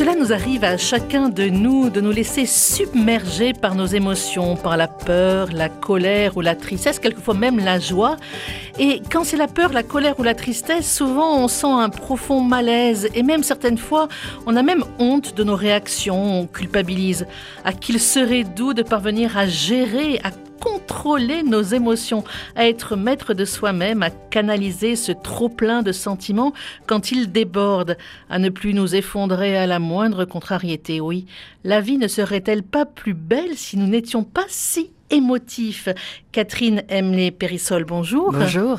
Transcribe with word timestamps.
Cela 0.00 0.14
nous 0.14 0.32
arrive 0.32 0.64
à 0.64 0.78
chacun 0.78 1.28
de 1.28 1.50
nous 1.50 1.90
de 1.90 2.00
nous 2.00 2.10
laisser 2.10 2.46
submerger 2.46 3.52
par 3.52 3.74
nos 3.74 3.84
émotions, 3.84 4.56
par 4.56 4.78
la 4.78 4.88
peur, 4.88 5.50
la 5.52 5.68
colère 5.68 6.38
ou 6.38 6.40
la 6.40 6.54
tristesse, 6.54 6.98
quelquefois 6.98 7.34
même 7.34 7.58
la 7.58 7.78
joie. 7.78 8.16
Et 8.78 9.02
quand 9.12 9.24
c'est 9.24 9.36
la 9.36 9.46
peur, 9.46 9.74
la 9.74 9.82
colère 9.82 10.18
ou 10.18 10.22
la 10.22 10.34
tristesse, 10.34 10.90
souvent 10.90 11.36
on 11.36 11.48
sent 11.48 11.66
un 11.66 11.90
profond 11.90 12.40
malaise 12.40 13.10
et 13.14 13.22
même 13.22 13.42
certaines 13.42 13.76
fois 13.76 14.08
on 14.46 14.56
a 14.56 14.62
même 14.62 14.84
honte 14.98 15.36
de 15.36 15.44
nos 15.44 15.54
réactions, 15.54 16.40
on 16.40 16.46
culpabilise. 16.46 17.26
À 17.66 17.74
qu'il 17.74 18.00
serait 18.00 18.44
doux 18.44 18.72
de 18.72 18.82
parvenir 18.82 19.36
à 19.36 19.46
gérer, 19.46 20.18
à 20.24 20.30
contrôler 20.60 21.42
nos 21.42 21.62
émotions, 21.62 22.22
à 22.54 22.68
être 22.68 22.94
maître 22.94 23.34
de 23.34 23.44
soi-même, 23.44 24.02
à 24.02 24.10
canaliser 24.10 24.94
ce 24.94 25.12
trop-plein 25.12 25.82
de 25.82 25.92
sentiments 25.92 26.52
quand 26.86 27.10
il 27.10 27.32
déborde, 27.32 27.96
à 28.28 28.38
ne 28.38 28.50
plus 28.50 28.74
nous 28.74 28.94
effondrer 28.94 29.56
à 29.56 29.66
la 29.66 29.78
moindre 29.78 30.24
contrariété. 30.24 31.00
Oui, 31.00 31.26
la 31.64 31.80
vie 31.80 31.98
ne 31.98 32.08
serait-elle 32.08 32.62
pas 32.62 32.86
plus 32.86 33.14
belle 33.14 33.56
si 33.56 33.76
nous 33.76 33.86
n'étions 33.86 34.22
pas 34.22 34.46
si 34.48 34.92
émotif. 35.10 35.88
Catherine 36.32 36.84
Emlé 36.90 37.30
Périssol, 37.30 37.84
bonjour. 37.84 38.32
Bonjour. 38.32 38.78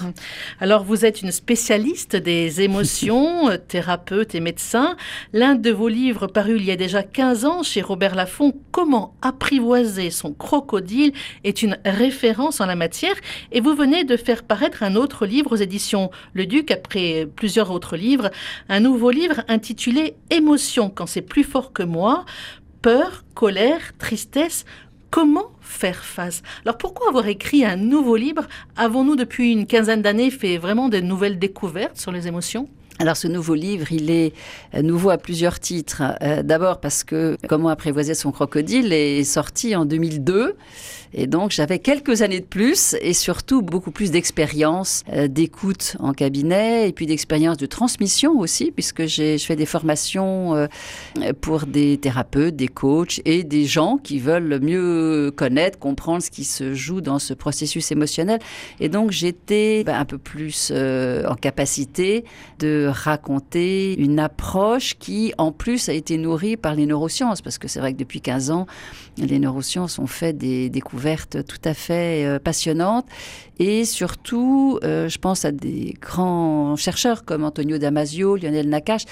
Alors, 0.60 0.84
vous 0.84 1.06
êtes 1.06 1.22
une 1.22 1.32
spécialiste 1.32 2.16
des 2.16 2.62
émotions, 2.62 3.50
thérapeute 3.68 4.36
et 4.36 4.40
médecin. 4.40 4.96
L'un 5.34 5.56
de 5.56 5.70
vos 5.70 5.90
livres 5.90 6.28
paru 6.28 6.56
il 6.58 6.64
y 6.64 6.72
a 6.72 6.76
déjà 6.76 7.04
15 7.04 7.46
ans 7.46 7.64
chez 7.64 7.82
Robert 7.82 8.16
Laffont, 8.16 8.54
Comment 8.72 9.16
apprivoiser 9.22 10.10
son 10.12 10.34
crocodile, 10.34 11.12
est 11.44 11.62
une 11.62 11.78
référence 11.86 12.62
en 12.62 12.66
la 12.66 12.76
matière. 12.76 13.16
Et 13.52 13.60
vous 13.60 13.76
venez 13.76 14.04
de 14.04 14.16
faire 14.16 14.44
paraître 14.44 14.84
un 14.84 14.96
autre 14.96 15.26
livre 15.26 15.52
aux 15.54 15.58
éditions 15.58 16.12
Le 16.34 16.46
Duc, 16.46 16.72
après 16.72 17.28
plusieurs 17.36 17.72
autres 17.72 17.98
livres, 17.98 18.32
un 18.70 18.80
nouveau 18.80 19.12
livre 19.12 19.44
intitulé 19.48 20.16
Émotions 20.30 20.90
quand 20.90 21.06
c'est 21.06 21.22
plus 21.22 21.44
fort 21.44 21.74
que 21.74 21.84
moi. 21.84 22.26
Peur, 22.82 23.24
colère, 23.36 23.96
tristesse, 24.00 24.66
Comment 25.12 25.52
faire 25.60 26.06
face? 26.06 26.42
Alors 26.64 26.78
pourquoi 26.78 27.10
avoir 27.10 27.28
écrit 27.28 27.66
un 27.66 27.76
nouveau 27.76 28.16
livre? 28.16 28.48
Avons-nous 28.78 29.18
depuis 29.18 29.52
une 29.52 29.68
quinzaine 29.68 30.02
d'années 30.02 30.32
fait 30.32 30.58
vraiment 30.58 30.88
de 30.88 31.02
nouvelles 31.02 31.38
découvertes 31.38 31.98
sur 31.98 32.14
les 32.14 32.30
émotions? 32.30 32.70
Alors 33.02 33.18
ce 33.18 33.28
nouveau 33.28 33.56
livre, 33.56 33.92
il 33.92 34.12
est 34.12 34.32
euh, 34.76 34.84
nouveau 34.84 35.10
à 35.10 35.18
plusieurs 35.18 35.60
titres. 35.60 36.04
Euh, 36.22 36.44
d'abord 36.44 36.80
parce 36.80 37.04
que 37.04 37.36
Comment 37.50 37.70
apprivoiser 37.70 38.14
son 38.14 38.32
crocodile 38.32 38.94
est 38.94 39.24
sorti 39.24 39.76
en 39.76 39.86
2002 39.86 40.56
et 41.14 41.28
donc 41.28 41.52
j'avais 41.52 41.80
quelques 41.80 42.22
années 42.22 42.40
de 42.40 42.46
plus 42.46 42.96
et 43.02 43.14
surtout 43.14 43.62
beaucoup 43.62 43.92
plus 43.92 44.12
d'expérience 44.12 45.04
euh, 45.12 45.28
d'écoute 45.28 45.98
en 46.00 46.14
cabinet 46.14 46.88
et 46.88 46.94
puis 46.94 47.06
d'expérience 47.06 47.58
de 47.58 47.66
transmission 47.66 48.40
aussi 48.40 48.72
puisque 48.72 49.08
je 49.08 49.38
fais 49.38 49.56
des 49.56 49.66
formations 49.66 50.68
pour 51.42 51.66
des 51.66 51.98
thérapeutes, 51.98 52.56
des 52.56 52.68
coachs 52.68 53.20
et 53.26 53.44
des 53.44 53.66
gens 53.66 53.98
qui 53.98 54.20
veulent 54.20 54.60
mieux 54.62 55.34
connaître, 55.36 55.80
comprendre 55.80 56.22
ce 56.22 56.30
qui 56.30 56.44
se 56.44 56.74
joue 56.74 57.02
dans 57.02 57.20
ce 57.20 57.34
processus 57.34 57.92
émotionnel. 57.92 58.40
Et 58.80 58.88
donc 58.88 59.12
j'étais 59.12 59.84
ben, 59.84 60.00
un 60.00 60.06
peu 60.06 60.18
plus 60.18 60.72
en 60.72 61.36
capacité 61.36 62.24
de 62.60 62.91
raconter 62.92 64.00
une 64.00 64.20
approche 64.20 64.96
qui, 64.98 65.34
en 65.38 65.52
plus, 65.52 65.90
a 65.90 65.94
été 65.94 66.18
nourrie 66.18 66.58
par 66.58 66.76
les 66.76 66.86
neurosciences, 66.86 67.42
parce 67.42 67.58
que 67.58 67.68
c'est 67.68 67.80
vrai 67.80 67.94
que 67.94 67.98
depuis 67.98 68.22
15 68.22 68.52
ans, 68.52 68.68
les 69.18 69.40
neurosciences 69.40 70.00
ont 70.00 70.08
fait 70.08 70.34
des 70.34 70.70
découvertes 70.70 71.46
tout 71.46 71.62
à 71.64 71.74
fait 71.74 72.26
euh, 72.26 72.40
passionnantes. 72.40 73.06
Et 73.60 73.86
surtout, 73.86 74.80
euh, 74.84 75.08
je 75.08 75.20
pense 75.20 75.46
à 75.46 75.52
des 75.52 75.96
grands 76.02 76.76
chercheurs 76.76 77.26
comme 77.26 77.44
Antonio 77.44 77.78
Damasio, 77.78 78.36
Lionel 78.36 78.68
Nakache, 78.68 79.04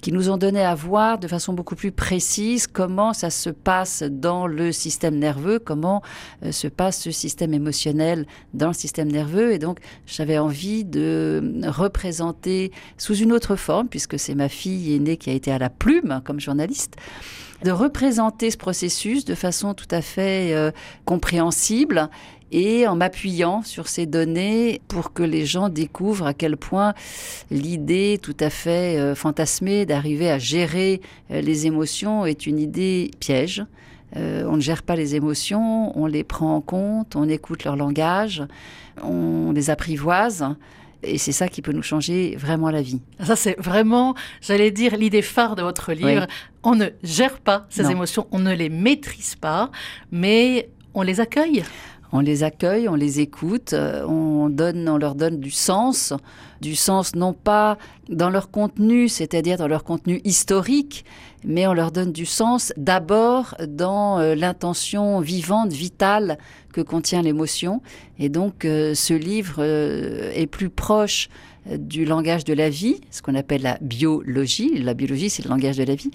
qui 0.00 0.12
nous 0.12 0.30
ont 0.30 0.36
donné 0.36 0.62
à 0.62 0.76
voir 0.76 1.18
de 1.18 1.26
façon 1.26 1.54
beaucoup 1.54 1.74
plus 1.74 1.90
précise 1.90 2.68
comment 2.68 3.12
ça 3.12 3.30
se 3.30 3.50
passe 3.50 4.04
dans 4.04 4.46
le 4.46 4.70
système 4.70 5.18
nerveux, 5.18 5.58
comment 5.58 6.02
euh, 6.44 6.52
se 6.52 6.68
passe 6.68 7.00
ce 7.00 7.10
système 7.10 7.52
émotionnel 7.52 8.26
dans 8.54 8.68
le 8.68 8.74
système 8.74 9.10
nerveux. 9.10 9.52
Et 9.52 9.58
donc, 9.58 9.80
j'avais 10.06 10.38
envie 10.38 10.84
de 10.84 11.42
représenter 11.66 12.70
sous 12.98 13.16
une 13.16 13.25
autre 13.32 13.56
forme, 13.56 13.88
puisque 13.88 14.18
c'est 14.18 14.34
ma 14.34 14.48
fille 14.48 14.94
aînée 14.94 15.16
qui 15.16 15.30
a 15.30 15.32
été 15.32 15.52
à 15.52 15.58
la 15.58 15.70
plume 15.70 16.20
comme 16.24 16.40
journaliste, 16.40 16.96
de 17.64 17.70
représenter 17.70 18.50
ce 18.50 18.56
processus 18.56 19.24
de 19.24 19.34
façon 19.34 19.74
tout 19.74 19.88
à 19.90 20.02
fait 20.02 20.54
euh, 20.54 20.70
compréhensible 21.04 22.08
et 22.52 22.86
en 22.86 22.94
m'appuyant 22.94 23.62
sur 23.62 23.88
ces 23.88 24.06
données 24.06 24.80
pour 24.88 25.12
que 25.12 25.22
les 25.22 25.46
gens 25.46 25.68
découvrent 25.68 26.26
à 26.26 26.34
quel 26.34 26.56
point 26.56 26.94
l'idée 27.50 28.18
tout 28.22 28.36
à 28.38 28.50
fait 28.50 28.98
euh, 28.98 29.14
fantasmée 29.14 29.86
d'arriver 29.86 30.30
à 30.30 30.38
gérer 30.38 31.00
euh, 31.30 31.40
les 31.40 31.66
émotions 31.66 32.26
est 32.26 32.46
une 32.46 32.58
idée 32.58 33.10
piège. 33.20 33.64
on 34.14 34.56
ne 34.56 34.60
gère 34.60 34.82
pas 34.82 34.96
les 34.96 35.14
émotions, 35.14 35.98
on 35.98 36.06
les 36.06 36.24
prend 36.24 36.54
en 36.54 36.60
compte, 36.60 37.16
on 37.16 37.28
écoute 37.28 37.64
leur 37.64 37.76
langage, 37.76 38.44
on 39.02 39.52
les 39.52 39.68
apprivoise. 39.68 40.46
Et 41.06 41.18
c'est 41.18 41.32
ça 41.32 41.48
qui 41.48 41.62
peut 41.62 41.72
nous 41.72 41.82
changer 41.82 42.36
vraiment 42.36 42.70
la 42.70 42.82
vie. 42.82 43.00
Ça, 43.22 43.36
c'est 43.36 43.58
vraiment, 43.58 44.14
j'allais 44.40 44.70
dire, 44.70 44.96
l'idée 44.96 45.22
phare 45.22 45.56
de 45.56 45.62
votre 45.62 45.92
livre. 45.92 46.26
On 46.62 46.74
ne 46.74 46.86
gère 47.02 47.38
pas 47.38 47.66
ces 47.70 47.90
émotions, 47.90 48.26
on 48.32 48.40
ne 48.40 48.52
les 48.52 48.68
maîtrise 48.68 49.36
pas, 49.36 49.70
mais 50.10 50.68
on 50.94 51.02
les 51.02 51.20
accueille. 51.20 51.62
On 52.12 52.20
les 52.20 52.44
accueille, 52.44 52.88
on 52.88 52.94
les 52.94 53.20
écoute, 53.20 53.72
euh, 53.72 54.04
on, 54.06 54.48
leur 54.98 55.14
donne 55.14 55.40
du 55.40 55.50
sens, 55.50 56.12
du 56.60 56.76
sens 56.76 57.14
non 57.14 57.32
pas 57.32 57.78
dans 58.08 58.30
leur 58.30 58.50
contenu, 58.50 59.08
c'est-à-dire 59.08 59.58
dans 59.58 59.68
leur 59.68 59.84
contenu 59.84 60.20
historique, 60.24 61.04
mais 61.44 61.66
on 61.66 61.74
leur 61.74 61.90
donne 61.90 62.12
du 62.12 62.26
sens 62.26 62.72
d'abord 62.76 63.56
dans 63.66 64.18
euh, 64.18 64.34
l'intention 64.34 65.20
vivante, 65.20 65.72
vitale 65.72 66.38
que 66.72 66.80
contient 66.80 67.22
l'émotion. 67.22 67.82
Et 68.18 68.28
donc 68.28 68.64
euh, 68.64 68.94
ce 68.94 69.14
livre 69.14 69.62
est 69.62 70.46
plus 70.46 70.70
proche 70.70 71.28
du 71.76 72.04
langage 72.04 72.44
de 72.44 72.54
la 72.54 72.70
vie, 72.70 73.00
ce 73.10 73.22
qu'on 73.22 73.34
appelle 73.34 73.62
la 73.62 73.78
biologie. 73.80 74.78
La 74.78 74.94
biologie, 74.94 75.30
c'est 75.30 75.44
le 75.44 75.50
langage 75.50 75.76
de 75.76 75.84
la 75.84 75.94
vie. 75.94 76.10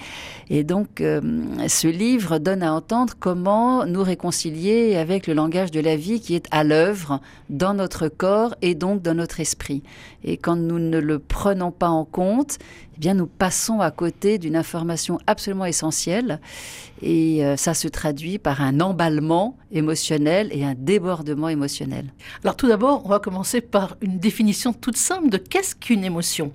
Et 0.49 0.63
donc, 0.63 1.01
euh, 1.01 1.21
ce 1.67 1.87
livre 1.87 2.39
donne 2.39 2.63
à 2.63 2.73
entendre 2.73 3.13
comment 3.19 3.85
nous 3.85 4.03
réconcilier 4.03 4.95
avec 4.95 5.27
le 5.27 5.33
langage 5.33 5.71
de 5.71 5.79
la 5.79 5.95
vie 5.95 6.21
qui 6.21 6.35
est 6.35 6.47
à 6.51 6.63
l'œuvre 6.63 7.19
dans 7.49 7.73
notre 7.73 8.07
corps 8.07 8.55
et 8.61 8.75
donc 8.75 9.01
dans 9.01 9.13
notre 9.13 9.39
esprit. 9.39 9.83
Et 10.23 10.37
quand 10.37 10.55
nous 10.55 10.79
ne 10.79 10.99
le 10.99 11.19
prenons 11.19 11.71
pas 11.71 11.89
en 11.89 12.05
compte, 12.05 12.57
eh 12.95 12.99
bien, 12.99 13.13
nous 13.13 13.27
passons 13.27 13.79
à 13.79 13.91
côté 13.91 14.37
d'une 14.37 14.55
information 14.55 15.19
absolument 15.27 15.65
essentielle. 15.65 16.39
Et 17.01 17.43
euh, 17.43 17.57
ça 17.57 17.73
se 17.73 17.87
traduit 17.87 18.37
par 18.37 18.61
un 18.61 18.79
emballement 18.79 19.57
émotionnel 19.71 20.49
et 20.51 20.63
un 20.63 20.75
débordement 20.75 21.49
émotionnel. 21.49 22.13
Alors 22.43 22.55
tout 22.55 22.67
d'abord, 22.67 23.01
on 23.05 23.09
va 23.09 23.19
commencer 23.19 23.61
par 23.61 23.97
une 24.01 24.19
définition 24.19 24.73
toute 24.73 24.97
simple 24.97 25.29
de 25.29 25.37
qu'est-ce 25.37 25.75
qu'une 25.75 26.03
émotion? 26.03 26.51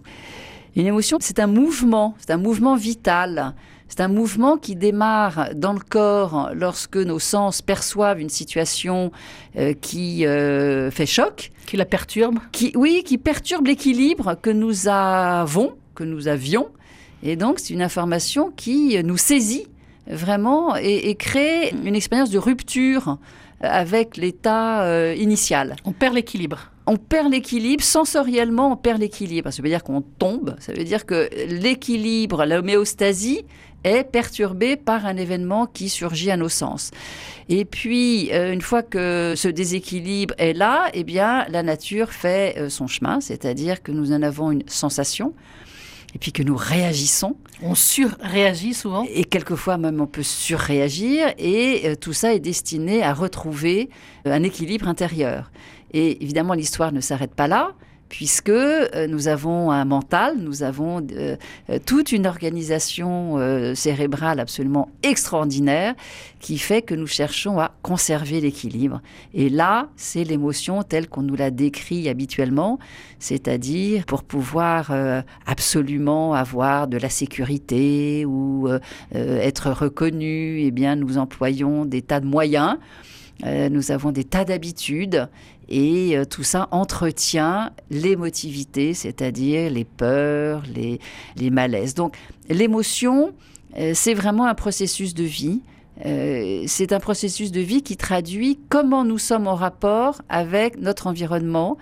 Une 0.76 0.86
émotion, 0.86 1.18
c'est 1.20 1.38
un 1.38 1.46
mouvement, 1.46 2.14
c'est 2.18 2.30
un 2.30 2.36
mouvement 2.36 2.76
vital. 2.76 3.54
C'est 3.88 4.00
un 4.00 4.08
mouvement 4.08 4.56
qui 4.56 4.74
démarre 4.74 5.50
dans 5.54 5.72
le 5.72 5.80
corps 5.80 6.50
lorsque 6.54 6.96
nos 6.96 7.20
sens 7.20 7.62
perçoivent 7.62 8.20
une 8.20 8.28
situation 8.28 9.12
euh, 9.56 9.74
qui 9.74 10.26
euh, 10.26 10.90
fait 10.90 11.06
choc. 11.06 11.50
Qui 11.66 11.76
la 11.76 11.84
perturbe 11.84 12.38
qui, 12.52 12.72
Oui, 12.74 13.04
qui 13.04 13.16
perturbe 13.16 13.66
l'équilibre 13.66 14.36
que 14.40 14.50
nous 14.50 14.88
avons, 14.88 15.74
que 15.94 16.04
nous 16.04 16.28
avions. 16.28 16.68
Et 17.22 17.36
donc, 17.36 17.60
c'est 17.60 17.74
une 17.74 17.82
information 17.82 18.50
qui 18.50 19.02
nous 19.02 19.16
saisit 19.16 19.68
vraiment 20.08 20.76
et, 20.76 21.14
crée 21.14 21.70
une 21.84 21.94
expérience 21.94 22.30
de 22.30 22.38
rupture 22.38 23.18
avec 23.60 24.16
l'état 24.16 24.84
euh, 24.84 25.14
initial. 25.16 25.76
On 25.84 25.92
perd 25.92 26.14
l'équilibre. 26.14 26.70
On 26.86 26.96
perd 26.96 27.32
l'équilibre, 27.32 27.82
sensoriellement 27.82 28.72
on 28.72 28.76
perd 28.76 29.00
l'équilibre. 29.00 29.50
Ça 29.50 29.62
veut 29.62 29.68
dire 29.68 29.82
qu'on 29.82 30.02
tombe, 30.02 30.54
ça 30.60 30.72
veut 30.72 30.84
dire 30.84 31.04
que 31.04 31.28
l'équilibre, 31.48 32.44
l'homéostasie 32.44 33.44
est 33.86 34.04
perturbée 34.04 34.76
par 34.76 35.06
un 35.06 35.16
événement 35.16 35.66
qui 35.66 35.88
surgit 35.88 36.30
à 36.30 36.36
nos 36.36 36.48
sens. 36.48 36.90
Et 37.48 37.64
puis, 37.64 38.32
euh, 38.32 38.52
une 38.52 38.60
fois 38.60 38.82
que 38.82 39.34
ce 39.36 39.48
déséquilibre 39.48 40.34
est 40.38 40.52
là, 40.52 40.90
eh 40.92 41.04
bien, 41.04 41.46
la 41.48 41.62
nature 41.62 42.10
fait 42.10 42.56
euh, 42.58 42.68
son 42.68 42.88
chemin, 42.88 43.20
c'est-à-dire 43.20 43.82
que 43.82 43.92
nous 43.92 44.12
en 44.12 44.22
avons 44.22 44.50
une 44.50 44.64
sensation, 44.66 45.34
et 46.16 46.18
puis 46.18 46.32
que 46.32 46.42
nous 46.42 46.56
réagissons. 46.56 47.36
On 47.62 47.74
surréagit 47.74 48.72
souvent. 48.72 49.04
Et 49.12 49.24
quelquefois 49.24 49.76
même 49.76 50.00
on 50.00 50.06
peut 50.06 50.22
surréagir 50.22 51.28
et 51.36 51.82
euh, 51.84 51.94
tout 51.94 52.14
ça 52.14 52.32
est 52.32 52.40
destiné 52.40 53.02
à 53.02 53.12
retrouver 53.12 53.90
euh, 54.26 54.32
un 54.32 54.42
équilibre 54.42 54.88
intérieur. 54.88 55.50
Et 55.92 56.22
évidemment 56.24 56.54
l'histoire 56.54 56.90
ne 56.90 57.02
s'arrête 57.02 57.34
pas 57.34 57.48
là 57.48 57.74
puisque 58.08 58.48
euh, 58.48 59.06
nous 59.08 59.28
avons 59.28 59.70
un 59.70 59.84
mental, 59.84 60.36
nous 60.38 60.62
avons 60.62 61.04
euh, 61.12 61.36
euh, 61.70 61.78
toute 61.84 62.12
une 62.12 62.26
organisation 62.26 63.36
cérébrale 63.74 64.40
absolument 64.40 64.88
extraordinaire 65.02 65.94
qui 66.40 66.58
fait 66.58 66.82
que 66.82 66.94
nous 66.94 67.06
cherchons 67.06 67.58
à 67.58 67.72
conserver 67.82 68.40
l'équilibre. 68.40 69.00
Et 69.34 69.48
là, 69.48 69.88
c'est 69.96 70.24
l'émotion 70.24 70.82
telle 70.82 71.08
qu'on 71.08 71.22
nous 71.22 71.34
la 71.34 71.50
décrit 71.50 72.08
habituellement, 72.08 72.78
c'est-à-dire 73.18 74.04
pour 74.06 74.22
pouvoir 74.22 74.92
absolument 75.46 76.34
avoir 76.34 76.88
de 76.88 76.98
la 76.98 77.08
sécurité 77.08 78.24
ou 78.26 78.68
être 79.12 79.70
reconnu, 79.70 80.60
eh 80.60 80.70
bien, 80.70 80.96
nous 80.96 81.18
employons 81.18 81.84
des 81.84 82.02
tas 82.02 82.20
de 82.20 82.26
moyens. 82.26 82.78
Nous 83.44 83.90
avons 83.90 84.12
des 84.12 84.24
tas 84.24 84.44
d'habitudes 84.44 85.28
et 85.68 86.16
euh, 86.16 86.24
tout 86.24 86.42
ça 86.42 86.68
entretient 86.70 87.72
l'émotivité, 87.90 88.94
c'est-à-dire 88.94 89.70
les 89.70 89.84
peurs, 89.84 90.62
les, 90.74 91.50
malaises. 91.50 91.94
Donc 91.94 92.16
l'émotion, 92.48 93.32
euh, 93.76 93.92
c'est 93.94 94.14
vraiment 94.14 94.46
un 94.46 94.54
processus 94.54 95.14
de 95.14 95.24
vie. 95.24 95.62
Euh, 96.04 96.64
c'est 96.66 96.92
un 96.92 97.00
processus 97.00 97.50
de 97.50 97.60
vie 97.60 97.82
qui 97.82 97.96
traduit 97.96 98.60
comment 98.68 99.04
nous 99.04 99.18
sommes 99.18 99.46
en 99.46 99.54
rapport 99.54 100.22
avec 100.28 100.78
notre 100.78 101.06
environnement 101.06 101.78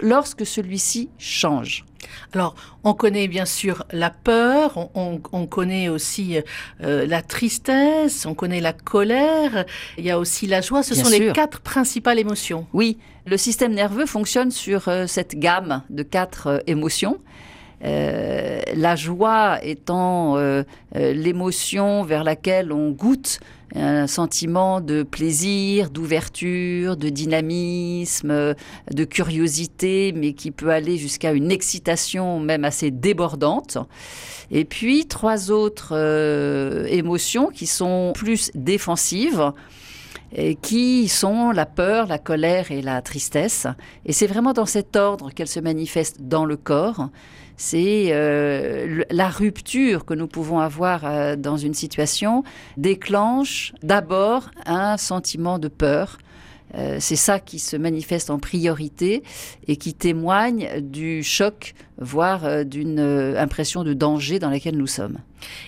lorsque 0.00 0.46
celui-ci 0.46 1.10
change. 1.18 1.84
Alors, 2.32 2.54
on 2.84 2.94
connaît 2.94 3.28
bien 3.28 3.44
sûr 3.44 3.84
la 3.90 4.10
peur, 4.10 4.90
on, 4.94 5.46
connaît 5.46 5.88
aussi 5.88 6.38
euh, 6.82 7.06
la 7.06 7.22
tristesse, 7.22 8.26
on 8.26 8.34
connaît 8.34 8.60
la 8.60 8.72
colère, 8.72 9.64
il 9.96 10.04
y 10.04 10.10
a 10.10 10.18
aussi 10.18 10.46
la 10.46 10.60
joie. 10.60 10.82
Ce 10.82 10.94
sont 10.94 11.08
les 11.08 11.32
quatre 11.32 11.60
principales 11.60 12.18
émotions. 12.18 12.66
Oui, 12.72 12.98
le 13.26 13.36
système 13.36 13.74
nerveux 13.74 14.06
fonctionne 14.06 14.50
sur 14.50 14.88
euh, 14.88 15.06
cette 15.06 15.38
gamme 15.38 15.82
de 15.90 16.02
quatre 16.02 16.46
euh, 16.46 16.58
émotions. 16.66 17.18
La 17.80 18.96
joie 18.96 19.58
étant 19.62 20.36
l'émotion 20.94 22.02
vers 22.02 22.24
laquelle 22.24 22.72
on 22.72 22.90
goûte 22.90 23.40
un 23.74 24.06
sentiment 24.06 24.80
de 24.80 25.02
plaisir, 25.02 25.90
d'ouverture, 25.90 26.96
de 26.96 27.08
dynamisme, 27.08 28.54
de 28.90 29.04
curiosité, 29.04 30.12
mais 30.16 30.32
qui 30.32 30.50
peut 30.50 30.70
aller 30.70 30.96
jusqu'à 30.96 31.32
une 31.32 31.50
excitation 31.50 32.40
même 32.40 32.64
assez 32.64 32.90
débordante. 32.90 33.78
Et 34.50 34.64
puis 34.64 35.06
trois 35.06 35.50
autres 35.50 35.90
euh, 35.92 36.86
émotions 36.86 37.48
qui 37.48 37.66
sont 37.66 38.12
plus 38.14 38.50
défensives 38.54 39.52
qui 40.62 41.08
sont 41.08 41.52
la 41.52 41.66
peur, 41.66 42.06
la 42.06 42.18
colère 42.18 42.70
et 42.70 42.82
la 42.82 43.00
tristesse. 43.02 43.66
Et 44.04 44.12
c'est 44.12 44.26
vraiment 44.26 44.52
dans 44.52 44.66
cet 44.66 44.96
ordre 44.96 45.30
qu'elles 45.30 45.48
se 45.48 45.60
manifestent 45.60 46.20
dans 46.20 46.44
le 46.44 46.56
corps 46.56 47.08
c'est 47.58 48.10
euh, 48.12 49.02
la 49.10 49.28
rupture 49.28 50.04
que 50.04 50.14
nous 50.14 50.28
pouvons 50.28 50.60
avoir 50.60 51.04
euh, 51.04 51.34
dans 51.34 51.56
une 51.56 51.74
situation 51.74 52.44
déclenche 52.76 53.74
d'abord 53.82 54.50
un 54.64 54.96
sentiment 54.96 55.58
de 55.58 55.66
peur. 55.66 56.18
Euh, 56.76 56.98
c'est 57.00 57.16
ça 57.16 57.40
qui 57.40 57.58
se 57.58 57.76
manifeste 57.76 58.30
en 58.30 58.38
priorité 58.38 59.24
et 59.66 59.76
qui 59.76 59.92
témoigne 59.92 60.80
du 60.80 61.24
choc, 61.24 61.74
voire 61.98 62.64
d'une 62.64 63.00
impression 63.00 63.82
de 63.82 63.92
danger 63.92 64.38
dans 64.38 64.50
laquelle 64.50 64.76
nous 64.76 64.86
sommes. 64.86 65.18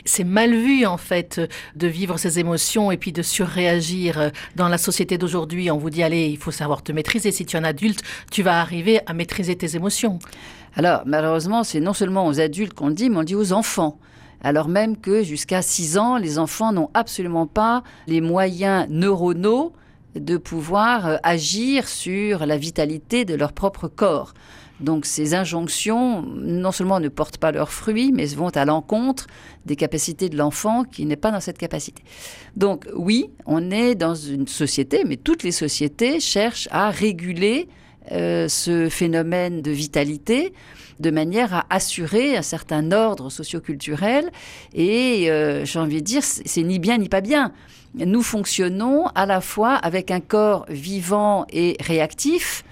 C'est 0.04 0.24
mal 0.24 0.54
vu 0.54 0.86
en 0.86 0.96
fait 0.96 1.40
de 1.76 1.86
vivre 1.86 2.16
ces 2.16 2.38
émotions 2.38 2.90
et 2.90 2.96
puis 2.96 3.12
de 3.12 3.22
surréagir 3.22 4.30
dans 4.56 4.68
la 4.68 4.78
société 4.78 5.18
d'aujourd'hui. 5.18 5.70
On 5.70 5.78
vous 5.78 5.90
dit 5.90 6.02
allez, 6.02 6.26
il 6.26 6.38
faut 6.38 6.50
savoir 6.50 6.82
te 6.82 6.92
maîtriser. 6.92 7.32
Si 7.32 7.46
tu 7.46 7.56
es 7.56 7.60
un 7.60 7.64
adulte, 7.64 8.02
tu 8.30 8.42
vas 8.42 8.60
arriver 8.60 9.00
à 9.06 9.12
maîtriser 9.12 9.56
tes 9.56 9.76
émotions. 9.76 10.18
Alors, 10.76 11.02
malheureusement, 11.06 11.64
c'est 11.64 11.80
non 11.80 11.92
seulement 11.92 12.26
aux 12.26 12.40
adultes 12.40 12.74
qu'on 12.74 12.88
le 12.88 12.94
dit, 12.94 13.10
mais 13.10 13.16
on 13.16 13.20
le 13.20 13.26
dit 13.26 13.34
aux 13.34 13.52
enfants. 13.52 13.98
Alors 14.42 14.68
même 14.68 14.96
que 14.96 15.22
jusqu'à 15.22 15.62
6 15.62 15.98
ans, 15.98 16.16
les 16.16 16.38
enfants 16.38 16.72
n'ont 16.72 16.90
absolument 16.94 17.46
pas 17.46 17.82
les 18.06 18.20
moyens 18.20 18.86
neuronaux 18.88 19.72
de 20.14 20.36
pouvoir 20.36 21.06
euh, 21.06 21.16
agir 21.22 21.86
sur 21.88 22.46
la 22.46 22.56
vitalité 22.56 23.24
de 23.24 23.34
leur 23.34 23.52
propre 23.52 23.86
corps. 23.86 24.34
Donc 24.80 25.04
ces 25.04 25.34
injonctions, 25.34 26.22
non 26.22 26.72
seulement 26.72 27.00
ne 27.00 27.08
portent 27.08 27.38
pas 27.38 27.52
leurs 27.52 27.72
fruits, 27.72 28.12
mais 28.12 28.26
vont 28.26 28.48
à 28.48 28.64
l'encontre 28.64 29.26
des 29.66 29.76
capacités 29.76 30.28
de 30.28 30.36
l'enfant 30.36 30.84
qui 30.84 31.04
n'est 31.06 31.16
pas 31.16 31.30
dans 31.30 31.40
cette 31.40 31.58
capacité. 31.58 32.02
Donc 32.56 32.86
oui, 32.94 33.30
on 33.46 33.70
est 33.70 33.94
dans 33.94 34.14
une 34.14 34.48
société, 34.48 35.04
mais 35.06 35.16
toutes 35.16 35.42
les 35.42 35.52
sociétés 35.52 36.20
cherchent 36.20 36.68
à 36.70 36.90
réguler 36.90 37.68
euh, 38.12 38.48
ce 38.48 38.88
phénomène 38.88 39.60
de 39.60 39.70
vitalité 39.70 40.52
de 41.00 41.10
manière 41.10 41.54
à 41.54 41.66
assurer 41.70 42.36
un 42.36 42.42
certain 42.42 42.92
ordre 42.92 43.30
socioculturel. 43.30 44.30
Et 44.74 45.30
euh, 45.30 45.64
j'ai 45.64 45.78
envie 45.78 46.00
de 46.00 46.06
dire, 46.06 46.22
c'est 46.22 46.62
ni 46.62 46.78
bien 46.78 46.98
ni 46.98 47.08
pas 47.08 47.20
bien. 47.20 47.52
Nous 47.94 48.22
fonctionnons 48.22 49.06
à 49.14 49.26
la 49.26 49.40
fois 49.40 49.74
avec 49.74 50.10
un 50.10 50.20
corps 50.20 50.64
vivant 50.68 51.46
et 51.50 51.76
réactif, 51.80 52.64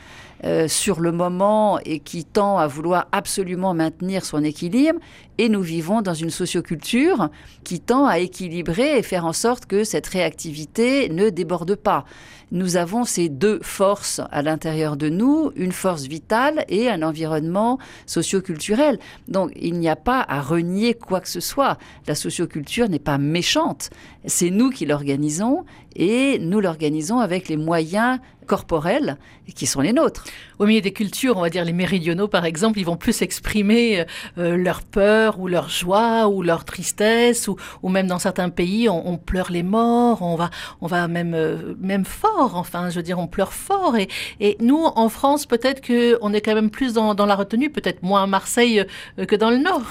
euh, 0.45 0.69
sur 0.69 1.01
le 1.01 1.11
moment 1.11 1.81
et 1.81 1.99
qui 1.99 2.25
tend 2.25 2.59
à 2.59 2.67
vouloir 2.67 3.09
absolument 3.13 3.75
maintenir 3.75 4.25
son 4.25 4.45
équilibre. 4.45 5.01
Et 5.39 5.49
nous 5.49 5.63
vivons 5.63 6.01
dans 6.01 6.15
une 6.15 6.31
socioculture 6.31 7.29
qui 7.65 7.81
tend 7.81 8.07
à 8.07 8.19
équilibrer 8.19 8.99
et 8.99 9.03
faire 9.03 9.25
en 9.25 9.33
sorte 9.33 9.67
que 9.67 9.85
cette 9.85 10.07
réactivité 10.07 11.09
ne 11.09 11.31
déborde 11.31 11.75
pas. 11.77 12.05
Nous 12.51 12.77
avons 12.77 13.05
ces 13.05 13.29
deux 13.29 13.61
forces 13.63 14.21
à 14.31 14.41
l'intérieur 14.41 14.97
de 14.97 15.11
nous, 15.11 15.53
une 15.55 15.73
force 15.73 16.05
vitale 16.05 16.65
et 16.69 16.89
un 16.89 17.03
environnement 17.03 17.79
socioculturel. 18.07 18.99
Donc 19.29 19.53
il 19.55 19.79
n'y 19.79 19.89
a 19.89 19.97
pas 19.97 20.25
à 20.27 20.41
renier 20.41 20.95
quoi 20.95 21.21
que 21.21 21.29
ce 21.29 21.41
soit. 21.41 21.79
La 22.07 22.15
socioculture 22.15 22.89
n'est 22.89 22.99
pas 22.99 23.19
méchante. 23.19 23.91
C'est 24.25 24.51
nous 24.51 24.71
qui 24.71 24.87
l'organisons 24.87 25.65
et 25.97 26.39
nous 26.39 26.61
l'organisons 26.61 27.19
avec 27.19 27.49
les 27.49 27.57
moyens 27.57 28.19
corporels 28.49 29.19
qui 29.55 29.67
sont 29.67 29.81
les 29.81 29.93
nôtres. 29.93 30.25
Au 30.59 30.67
milieu 30.67 30.81
des 30.81 30.93
cultures, 30.93 31.37
on 31.37 31.43
va 31.43 31.51
dire 31.51 31.65
les 31.65 31.73
méridionaux 31.73 32.27
par 32.27 32.45
exemple, 32.45 32.81
ils 32.81 32.85
vont 32.85 32.97
plus 32.97 33.23
exprimer 33.23 34.05
euh, 34.39 34.57
leur 34.57 34.83
peur 34.83 35.39
ou 35.39 35.47
leur 35.47 35.69
joie 35.69 36.29
ou 36.29 36.43
leur 36.43 36.65
tristesse 36.65 37.47
ou, 37.47 37.57
ou 37.83 37.89
même 37.89 38.09
dans 38.09 38.19
certains 38.19 38.49
pays, 38.49 38.89
on, 38.89 39.17
pleure 39.19 39.53
les 39.53 39.63
morts, 39.63 40.23
on 40.23 40.35
va, 40.35 40.51
on 40.81 40.87
va 40.87 41.07
même, 41.07 41.35
euh, 41.35 41.75
même 41.79 42.05
fort, 42.05 42.57
enfin, 42.57 42.91
je 42.91 42.97
veux 42.97 43.03
dire, 43.03 43.19
on 43.19 43.27
pleure 43.27 43.53
fort. 43.53 43.97
Et, 43.97 44.09
et 44.41 44.57
nous, 44.61 44.83
en 44.83 45.09
France, 45.09 45.45
peut-être 45.45 45.87
qu'on 45.87 46.33
est 46.33 46.41
quand 46.41 46.55
même 46.55 46.71
plus 46.71 46.95
dans, 46.95 47.15
dans 47.15 47.27
la 47.27 47.37
retenue, 47.37 47.71
peut-être 47.71 48.03
moins 48.03 48.23
à 48.23 48.27
Marseille 48.27 48.85
euh, 49.19 49.27
que 49.27 49.37
dans 49.37 49.51
le 49.51 49.59
Nord. 49.59 49.83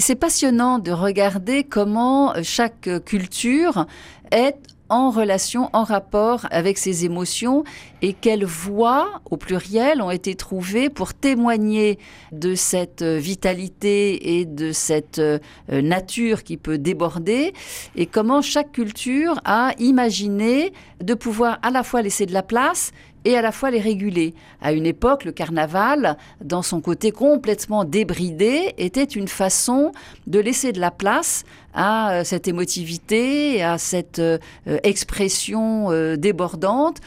C'est 0.00 0.16
passionnant 0.16 0.78
de 0.78 0.90
regarder 0.90 1.62
comment 1.64 2.34
chaque 2.42 2.88
culture 3.04 3.86
est 4.32 4.56
en 4.90 5.10
relation, 5.10 5.70
en 5.72 5.84
rapport 5.84 6.46
avec 6.50 6.76
ses 6.76 7.04
émotions 7.04 7.64
et 8.02 8.12
quelles 8.12 8.44
voix, 8.44 9.20
au 9.30 9.36
pluriel, 9.36 10.02
ont 10.02 10.10
été 10.10 10.34
trouvées 10.34 10.90
pour 10.90 11.14
témoigner 11.14 11.98
de 12.32 12.54
cette 12.54 13.02
vitalité 13.02 14.38
et 14.38 14.44
de 14.44 14.72
cette 14.72 15.18
euh, 15.18 15.38
nature 15.70 16.42
qui 16.42 16.56
peut 16.56 16.78
déborder 16.78 17.54
et 17.96 18.06
comment 18.06 18.42
chaque 18.42 18.72
culture 18.72 19.40
a 19.44 19.72
imaginé 19.78 20.72
de 21.00 21.14
pouvoir 21.14 21.58
à 21.62 21.70
la 21.70 21.82
fois 21.82 22.02
laisser 22.02 22.26
de 22.26 22.32
la 22.32 22.42
place 22.42 22.92
et 23.24 23.36
à 23.36 23.42
la 23.42 23.52
fois 23.52 23.70
les 23.70 23.80
réguler. 23.80 24.34
À 24.60 24.72
une 24.72 24.86
époque, 24.86 25.24
le 25.24 25.32
carnaval, 25.32 26.16
dans 26.42 26.62
son 26.62 26.80
côté 26.80 27.12
complètement 27.12 27.84
débridé, 27.84 28.74
était 28.78 29.04
une 29.04 29.28
façon 29.28 29.92
de 30.26 30.38
laisser 30.38 30.72
de 30.72 30.80
la 30.80 30.90
place 30.90 31.44
à 31.74 32.10
euh, 32.10 32.24
cette 32.24 32.48
émotivité, 32.48 33.62
à 33.62 33.78
cette 33.78 34.18
euh, 34.18 34.38
expression 34.82 35.90
euh, 35.90 36.16
débordante. 36.16 36.98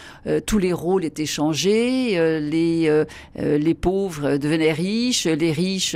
tous 0.46 0.58
les 0.58 0.74
rôles 0.74 1.06
étaient 1.06 1.26
changés, 1.26 2.40
les, 2.40 3.04
les 3.36 3.74
pauvres 3.74 4.38
devenaient 4.38 4.72
riches, 4.72 5.26
les 5.26 5.52
riches 5.52 5.96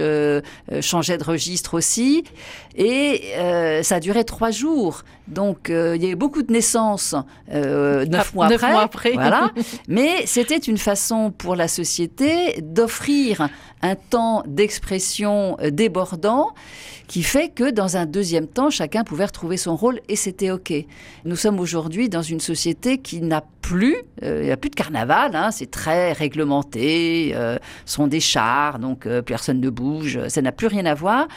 changeaient 0.81 1.17
de 1.17 1.23
registre 1.23 1.75
aussi. 1.75 2.23
Et 2.75 3.21
ça 3.83 3.99
durait 3.99 4.23
trois 4.23 4.51
jours. 4.51 5.03
Donc 5.27 5.69
il 5.69 6.01
y 6.01 6.05
avait 6.05 6.15
beaucoup 6.15 6.43
de 6.43 6.51
naissances 6.51 7.15
neuf 7.51 8.33
mois 8.33 8.49
neuf 8.49 8.61
Mois 8.61 8.81
après. 8.81 9.13
Voilà. 9.13 9.51
Mais 9.87 10.25
c'était 10.25 10.57
une 10.57 10.77
façon 10.77 11.31
pour 11.31 11.55
la 11.55 11.67
société 11.67 12.61
d'offrir 12.61 13.47
un 13.81 13.95
temps 13.95 14.43
d'expression 14.47 15.57
débordant 15.71 16.53
qui 17.07 17.23
fait 17.23 17.49
que 17.49 17.71
dans 17.71 17.97
un 17.97 18.05
deuxième 18.05 18.47
temps, 18.47 18.69
chacun 18.69 19.03
pouvait 19.03 19.25
retrouver 19.25 19.57
son 19.57 19.75
rôle 19.75 20.01
et 20.09 20.15
c'était 20.15 20.51
OK. 20.51 20.73
Nous 21.25 21.35
sommes 21.35 21.59
aujourd'hui 21.59 22.09
dans 22.09 22.21
une 22.21 22.41
société 22.41 22.97
qui 22.97 23.21
n'a 23.21 23.43
plus, 23.61 23.95
euh, 24.23 24.41
il 24.41 24.45
n'y 24.45 24.51
a 24.51 24.57
plus 24.57 24.69
de 24.69 24.75
carnaval, 24.75 25.35
hein, 25.35 25.51
c'est 25.51 25.71
très 25.71 26.11
réglementé, 26.11 27.31
euh, 27.33 27.57
sont 27.85 28.07
des 28.07 28.19
chars, 28.19 28.79
donc 28.79 29.05
euh, 29.05 29.21
personne 29.21 29.61
ne 29.61 29.69
bouge, 29.69 30.19
ça 30.27 30.41
n'a 30.41 30.51
plus 30.51 30.67
rien 30.67 30.85
à 30.85 30.93
voir. 30.93 31.27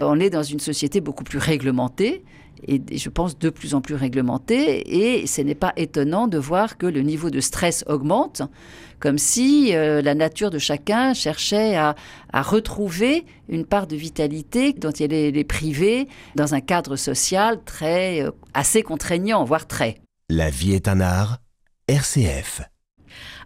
On 0.00 0.18
est 0.20 0.30
dans 0.30 0.42
une 0.42 0.60
société 0.60 1.00
beaucoup 1.00 1.24
plus 1.24 1.38
réglementée 1.38 2.22
et 2.66 2.80
je 2.96 3.08
pense 3.08 3.38
de 3.38 3.50
plus 3.50 3.74
en 3.74 3.80
plus 3.80 3.94
réglementée. 3.94 5.20
Et 5.20 5.26
ce 5.26 5.40
n'est 5.40 5.54
pas 5.54 5.72
étonnant 5.76 6.28
de 6.28 6.38
voir 6.38 6.78
que 6.78 6.86
le 6.86 7.00
niveau 7.00 7.30
de 7.30 7.40
stress 7.40 7.84
augmente, 7.86 8.42
comme 9.00 9.18
si 9.18 9.74
euh, 9.74 10.02
la 10.02 10.14
nature 10.14 10.50
de 10.50 10.58
chacun 10.58 11.14
cherchait 11.14 11.76
à, 11.76 11.94
retrouver 12.32 13.24
une 13.48 13.64
part 13.64 13.86
de 13.86 13.96
vitalité 13.96 14.72
dont 14.72 14.92
elle 14.92 15.12
est, 15.12 15.44
privée 15.44 16.06
dans 16.36 16.54
un 16.54 16.60
cadre 16.60 16.96
social 16.96 17.58
très 17.64 18.22
euh, 18.22 18.30
assez 18.54 18.82
contraignant, 18.82 19.44
voire 19.44 19.66
très. 19.66 19.96
La 20.28 20.50
vie 20.50 20.74
est 20.74 20.86
un 20.86 21.00
art. 21.00 21.38
RCF. 21.88 22.69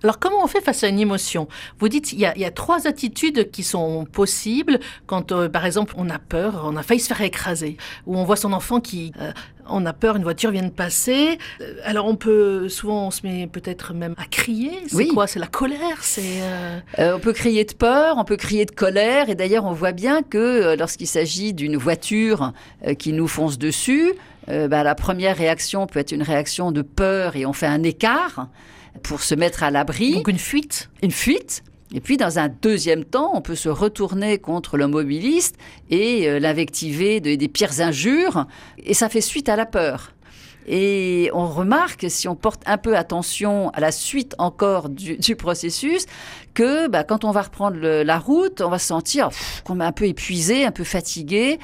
Alors 0.03 0.19
comment 0.19 0.45
on 0.45 0.47
fait 0.47 0.61
face 0.61 0.85
à 0.85 0.89
une 0.89 0.99
émotion? 0.99 1.49
Vous 1.79 1.89
dites 1.89 2.13
il 2.13 2.21
y, 2.21 2.27
a, 2.27 2.51
trois 2.51 2.87
attitudes 2.87 3.51
qui 3.51 3.63
sont 3.63 4.05
possibles 4.05 4.79
quand, 5.07 5.33
euh, 5.33 5.49
par 5.49 5.67
exemple, 5.67 5.95
on 5.97 6.11
a 6.11 6.19
peur, 6.19 6.63
on 6.65 6.77
a 6.77 6.83
failli 6.83 7.01
se 7.01 7.09
faire 7.09 7.21
écraser, 7.23 7.77
ou 8.07 8.17
on 8.17 8.25
voit 8.25 8.37
son 8.37 8.53
enfant 8.53 8.81
qui, 8.81 9.13
euh, 9.21 9.33
on 9.67 9.87
a 9.87 9.93
peur, 9.93 10.17
une 10.17 10.23
voiture 10.23 10.51
vient 10.51 10.63
de 10.63 10.69
passer. 10.69 11.39
Euh, 11.61 11.77
alors 11.85 12.07
on 12.07 12.17
peut, 12.17 12.69
souvent 12.69 13.07
on 13.07 13.11
se 13.11 13.27
met 13.27 13.47
peut-être 13.47 13.95
même 13.95 14.15
à 14.19 14.27
crier. 14.27 14.73
C'est 14.87 15.07
quoi? 15.07 15.27
C'est 15.27 15.39
la 15.39 15.47
colère? 15.47 16.03
C'est 16.03 16.41
on 16.99 17.19
peut 17.19 17.33
crier 17.33 17.65
de 17.65 17.73
peur, 17.73 18.17
on 18.19 18.25
peut 18.25 18.37
crier 18.37 18.67
de 18.67 18.73
colère, 18.73 19.31
et 19.31 19.35
d'ailleurs 19.35 19.65
on 19.65 19.73
voit 19.73 19.93
bien 19.93 20.23
que 20.23 20.77
lorsqu'il 20.77 21.07
s'agit 21.07 21.55
d'une 21.55 21.77
voiture 21.77 22.53
qui 22.99 23.13
nous 23.13 23.29
fonce 23.29 23.59
dessus, 23.59 24.13
bah, 24.47 24.83
la 24.83 24.95
première 24.95 25.37
réaction 25.37 25.87
peut 25.87 26.01
être 26.01 26.13
une 26.13 26.23
réaction 26.23 26.73
de 26.73 26.83
peur 26.83 27.37
et 27.37 27.47
on 27.47 27.53
fait 27.53 27.67
un 27.67 27.83
écart 27.83 28.49
pour 29.03 29.23
se 29.23 29.35
mettre 29.35 29.63
à 29.63 29.71
l'abri. 29.71 30.15
Donc 30.15 30.29
une 30.29 30.39
fuite 30.39 30.91
Une 31.03 31.11
fuite. 31.11 31.63
Et 31.93 32.01
puis, 32.01 32.17
dans 32.17 32.41
un 32.41 32.49
deuxième 32.49 33.05
temps, 33.05 33.31
on 33.35 33.41
peut 33.41 33.55
se 33.55 33.69
retourner 33.69 34.39
contre 34.39 34.77
le 34.77 34.89
mobiliste 34.89 35.57
et 35.91 36.29
euh, 36.29 36.41
l'invectiver 36.41 37.21
des 37.21 37.49
pires 37.49 37.81
injures. 37.81 38.47
Et 38.79 38.95
ça 38.95 39.09
fait 39.09 39.21
suite 39.21 39.49
à 39.49 39.55
la 39.55 39.65
peur. 39.65 40.14
Et 40.67 41.31
on 41.35 41.47
remarque, 41.47 42.07
si 42.09 42.29
on 42.29 42.37
porte 42.37 42.63
un 42.67 42.79
peu 42.79 42.97
attention 42.97 43.71
à 43.71 43.81
la 43.81 43.93
suite 43.93 44.35
encore 44.39 44.89
du, 44.89 45.37
processus, 45.37 46.07
que 46.55 46.89
bah, 46.89 47.05
quand 47.05 47.25
on 47.25 47.31
va 47.31 47.43
reprendre 47.43 47.77
la 47.79 48.19
route, 48.19 48.61
on 48.61 48.71
va 48.71 48.79
se 48.79 48.87
sentir 48.87 49.29
qu'on 49.65 49.81
est 49.81 49.85
un 49.85 49.93
peu 49.93 50.07
épuisé, 50.07 50.65
un 50.65 50.71
peu 50.71 50.85
fatigué, 50.85 51.59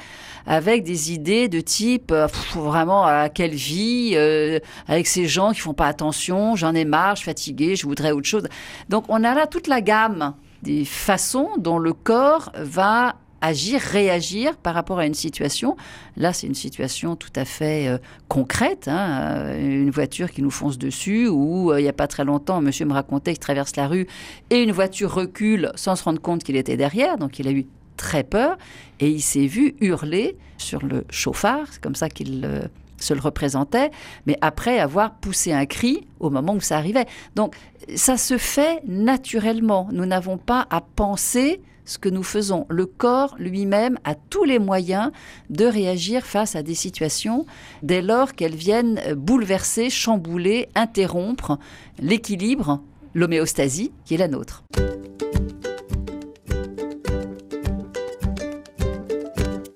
avec 0.45 0.83
des 0.83 1.11
idées 1.11 1.47
de 1.47 1.61
type 1.61 2.11
euh, 2.11 2.27
vraiment 2.55 3.05
à 3.05 3.29
quelle 3.29 3.53
vie, 3.53 4.13
euh, 4.15 4.59
avec 4.87 5.07
ces 5.07 5.27
gens 5.27 5.51
qui 5.51 5.59
font 5.59 5.73
pas 5.73 5.87
attention, 5.87 6.55
j'en 6.55 6.73
ai 6.73 6.85
marre, 6.85 7.15
je 7.15 7.21
suis 7.21 7.25
fatigué, 7.25 7.75
je 7.75 7.85
voudrais 7.85 8.11
autre 8.11 8.27
chose. 8.27 8.47
Donc 8.89 9.05
on 9.09 9.23
a 9.23 9.33
là 9.33 9.47
toute 9.47 9.67
la 9.67 9.81
gamme 9.81 10.33
des 10.63 10.85
façons 10.85 11.49
dont 11.57 11.79
le 11.79 11.93
corps 11.93 12.51
va 12.55 13.15
agir, 13.41 13.81
réagir 13.81 14.55
par 14.57 14.73
rapport 14.73 14.99
à 14.99 15.05
une 15.05 15.13
situation. 15.13 15.75
Là, 16.15 16.31
c'est 16.31 16.47
une 16.47 16.55
situation 16.55 17.15
tout 17.15 17.33
à 17.35 17.45
fait 17.45 17.87
euh, 17.87 17.97
concrète, 18.27 18.87
hein, 18.87 19.35
euh, 19.37 19.81
une 19.83 19.89
voiture 19.89 20.31
qui 20.31 20.41
nous 20.41 20.51
fonce 20.51 20.77
dessus, 20.77 21.27
ou 21.27 21.71
euh, 21.71 21.79
il 21.79 21.83
n'y 21.83 21.89
a 21.89 21.93
pas 21.93 22.07
très 22.07 22.23
longtemps, 22.23 22.61
monsieur 22.61 22.85
me 22.85 22.93
racontait 22.93 23.31
qu'il 23.33 23.39
traverse 23.39 23.75
la 23.75 23.87
rue 23.87 24.07
et 24.49 24.61
une 24.61 24.71
voiture 24.71 25.13
recule 25.13 25.71
sans 25.75 25.95
se 25.95 26.03
rendre 26.03 26.21
compte 26.21 26.43
qu'il 26.43 26.55
était 26.55 26.77
derrière, 26.77 27.17
donc 27.17 27.39
il 27.39 27.47
a 27.47 27.51
eu 27.51 27.65
très 27.97 28.23
peur 28.23 28.57
et 28.99 29.09
il 29.09 29.21
s'est 29.21 29.47
vu 29.47 29.75
hurler 29.81 30.37
sur 30.57 30.83
le 30.85 31.05
chauffard, 31.09 31.67
c'est 31.71 31.81
comme 31.81 31.95
ça 31.95 32.09
qu'il 32.09 32.69
se 32.97 33.13
le 33.13 33.19
représentait, 33.19 33.91
mais 34.25 34.37
après 34.41 34.79
avoir 34.79 35.15
poussé 35.15 35.51
un 35.51 35.65
cri 35.65 36.07
au 36.19 36.29
moment 36.29 36.53
où 36.53 36.61
ça 36.61 36.77
arrivait. 36.77 37.05
Donc 37.35 37.55
ça 37.95 38.17
se 38.17 38.37
fait 38.37 38.81
naturellement. 38.87 39.89
Nous 39.91 40.05
n'avons 40.05 40.37
pas 40.37 40.67
à 40.69 40.81
penser 40.81 41.61
que 41.97 42.09
nous 42.09 42.23
faisons. 42.23 42.65
Le 42.69 42.85
corps 42.85 43.35
lui-même 43.37 43.97
a 44.03 44.15
tous 44.15 44.43
les 44.43 44.59
moyens 44.59 45.11
de 45.49 45.65
réagir 45.65 46.25
face 46.25 46.55
à 46.55 46.63
des 46.63 46.75
situations 46.75 47.45
dès 47.83 48.01
lors 48.01 48.33
qu'elles 48.33 48.55
viennent 48.55 48.99
bouleverser, 49.15 49.89
chambouler, 49.89 50.69
interrompre 50.75 51.57
l'équilibre, 51.99 52.81
l'homéostasie 53.13 53.91
qui 54.05 54.15
est 54.15 54.17
la 54.17 54.27
nôtre. 54.27 54.63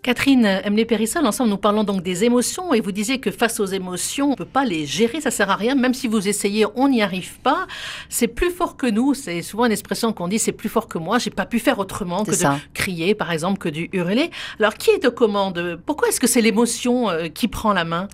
Catherine 0.05 0.61
Emlé-Périssol, 0.63 1.25
ensemble, 1.25 1.49
nous 1.49 1.57
parlons 1.57 1.83
donc 1.83 2.03
des 2.03 2.25
émotions 2.25 2.75
et 2.75 2.79
vous 2.79 2.91
disiez 2.91 3.17
que 3.17 3.31
face 3.31 3.59
aux 3.59 3.65
émotions, 3.65 4.27
on 4.27 4.31
ne 4.33 4.35
peut 4.35 4.45
pas 4.45 4.63
les 4.63 4.85
gérer, 4.85 5.19
ça 5.19 5.31
sert 5.31 5.49
à 5.49 5.55
rien. 5.55 5.73
Même 5.73 5.95
si 5.95 6.07
vous 6.07 6.27
essayez, 6.27 6.67
on 6.75 6.89
n'y 6.89 7.01
arrive 7.01 7.39
pas. 7.39 7.65
C'est 8.07 8.27
plus 8.27 8.51
fort 8.51 8.77
que 8.77 8.85
nous. 8.85 9.15
C'est 9.15 9.41
souvent 9.41 9.65
une 9.65 9.71
expression 9.71 10.13
qu'on 10.13 10.27
dit, 10.27 10.37
c'est 10.37 10.51
plus 10.51 10.69
fort 10.69 10.87
que 10.87 10.99
moi. 10.99 11.17
J'ai 11.17 11.31
pas 11.31 11.47
pu 11.47 11.57
faire 11.57 11.79
autrement 11.79 12.23
que 12.23 12.29
de 12.29 12.59
crier, 12.75 13.15
par 13.15 13.31
exemple, 13.31 13.57
que 13.57 13.67
du 13.67 13.89
hurler. 13.93 14.29
Alors, 14.59 14.75
qui 14.75 14.91
est 14.91 15.01
de 15.01 15.09
commande 15.09 15.81
Pourquoi 15.87 16.09
est-ce 16.09 16.19
que 16.19 16.27
c'est 16.27 16.41
l'émotion 16.41 17.09
euh, 17.09 17.27
qui 17.27 17.47
prend 17.47 17.73
la 17.73 17.83
main? 17.83 18.07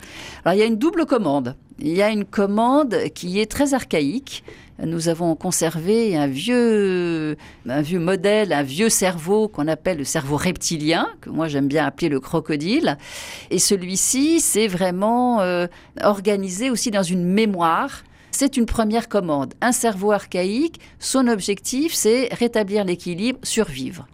Alors, 0.46 0.56
il 0.56 0.60
y 0.60 0.64
a 0.64 0.68
une 0.68 0.78
double 0.78 1.06
commande. 1.06 1.58
Il 1.78 1.94
y 1.94 2.02
a 2.02 2.10
une 2.10 2.24
commande 2.24 2.96
qui 3.14 3.42
est 3.42 3.52
très 3.52 3.74
archaïque 3.74 4.46
nous 4.86 5.10
avons 5.10 5.36
conservé 5.36 6.18
un 6.18 6.28
vieux, 6.28 7.38
un 7.68 7.82
vieux 7.82 8.00
modèle, 8.00 8.54
un 8.54 8.64
vieux 8.64 8.90
cerveau 8.90 9.48
qu'on 9.48 9.68
appelle 9.68 9.98
le 9.98 10.04
cerveau 10.04 10.38
reptilien, 10.38 11.08
que 11.22 11.30
moi 11.30 11.48
j'aime 11.48 11.68
bien 11.68 11.86
appeler 11.86 12.10
le 12.10 12.20
crocodile. 12.20 12.98
Et 13.50 13.60
celui-ci, 13.60 14.40
c'est 14.40 14.68
vraiment 14.68 15.42
euh, 15.42 15.68
organisé 16.02 16.70
aussi 16.70 16.92
dans 16.92 17.04
une 17.04 17.24
mémoire. 17.24 18.04
C'est 18.32 18.58
une 18.58 18.66
première 18.66 19.10
commande. 19.10 19.54
Un 19.62 19.72
cerveau 19.72 20.12
archaïque, 20.12 20.80
son 21.00 21.28
objectif, 21.28 21.94
c'est 21.94 22.30
rétablir 22.34 22.86
l'équilibre, 22.86 23.40
survivre. 23.44 24.08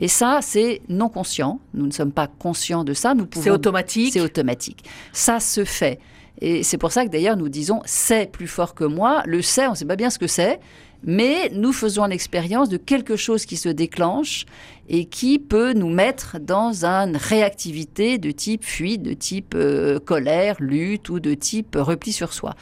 Et 0.00 0.08
ça, 0.08 0.38
c'est 0.42 0.80
non 0.88 1.08
conscient. 1.08 1.60
Nous 1.74 1.86
ne 1.86 1.92
sommes 1.92 2.12
pas 2.12 2.28
conscients 2.28 2.84
de 2.84 2.94
ça. 2.94 3.14
C'est 3.32 3.50
automatique. 3.50 4.12
C'est 4.12 4.20
automatique. 4.20 4.84
Ça 5.12 5.40
se 5.40 5.64
fait. 5.64 5.98
Et 6.40 6.62
c'est 6.62 6.78
pour 6.78 6.92
ça 6.92 7.04
que 7.04 7.10
d'ailleurs 7.10 7.36
nous 7.36 7.48
disons 7.48 7.80
c'est 7.84 8.30
plus 8.30 8.46
fort 8.46 8.74
que 8.74 8.84
moi. 8.84 9.22
Le 9.26 9.42
c'est, 9.42 9.66
on 9.66 9.72
ne 9.72 9.76
sait 9.76 9.84
pas 9.84 9.96
bien 9.96 10.10
ce 10.10 10.18
que 10.18 10.26
c'est, 10.26 10.60
mais 11.02 11.50
nous 11.52 11.72
faisons 11.72 12.06
l'expérience 12.06 12.68
de 12.68 12.76
quelque 12.76 13.16
chose 13.16 13.46
qui 13.46 13.56
se 13.56 13.68
déclenche 13.68 14.46
et 14.88 15.04
qui 15.04 15.38
peut 15.38 15.72
nous 15.72 15.90
mettre 15.90 16.38
dans 16.40 16.84
une 16.84 17.16
réactivité 17.16 18.18
de 18.18 18.30
type 18.30 18.64
fuite, 18.64 19.02
de 19.02 19.12
type 19.12 19.54
euh, 19.54 19.98
colère, 20.00 20.56
lutte 20.58 21.08
ou 21.08 21.20
de 21.20 21.34
type 21.34 21.76
repli 21.78 22.12
sur 22.12 22.32
soi. 22.32 22.54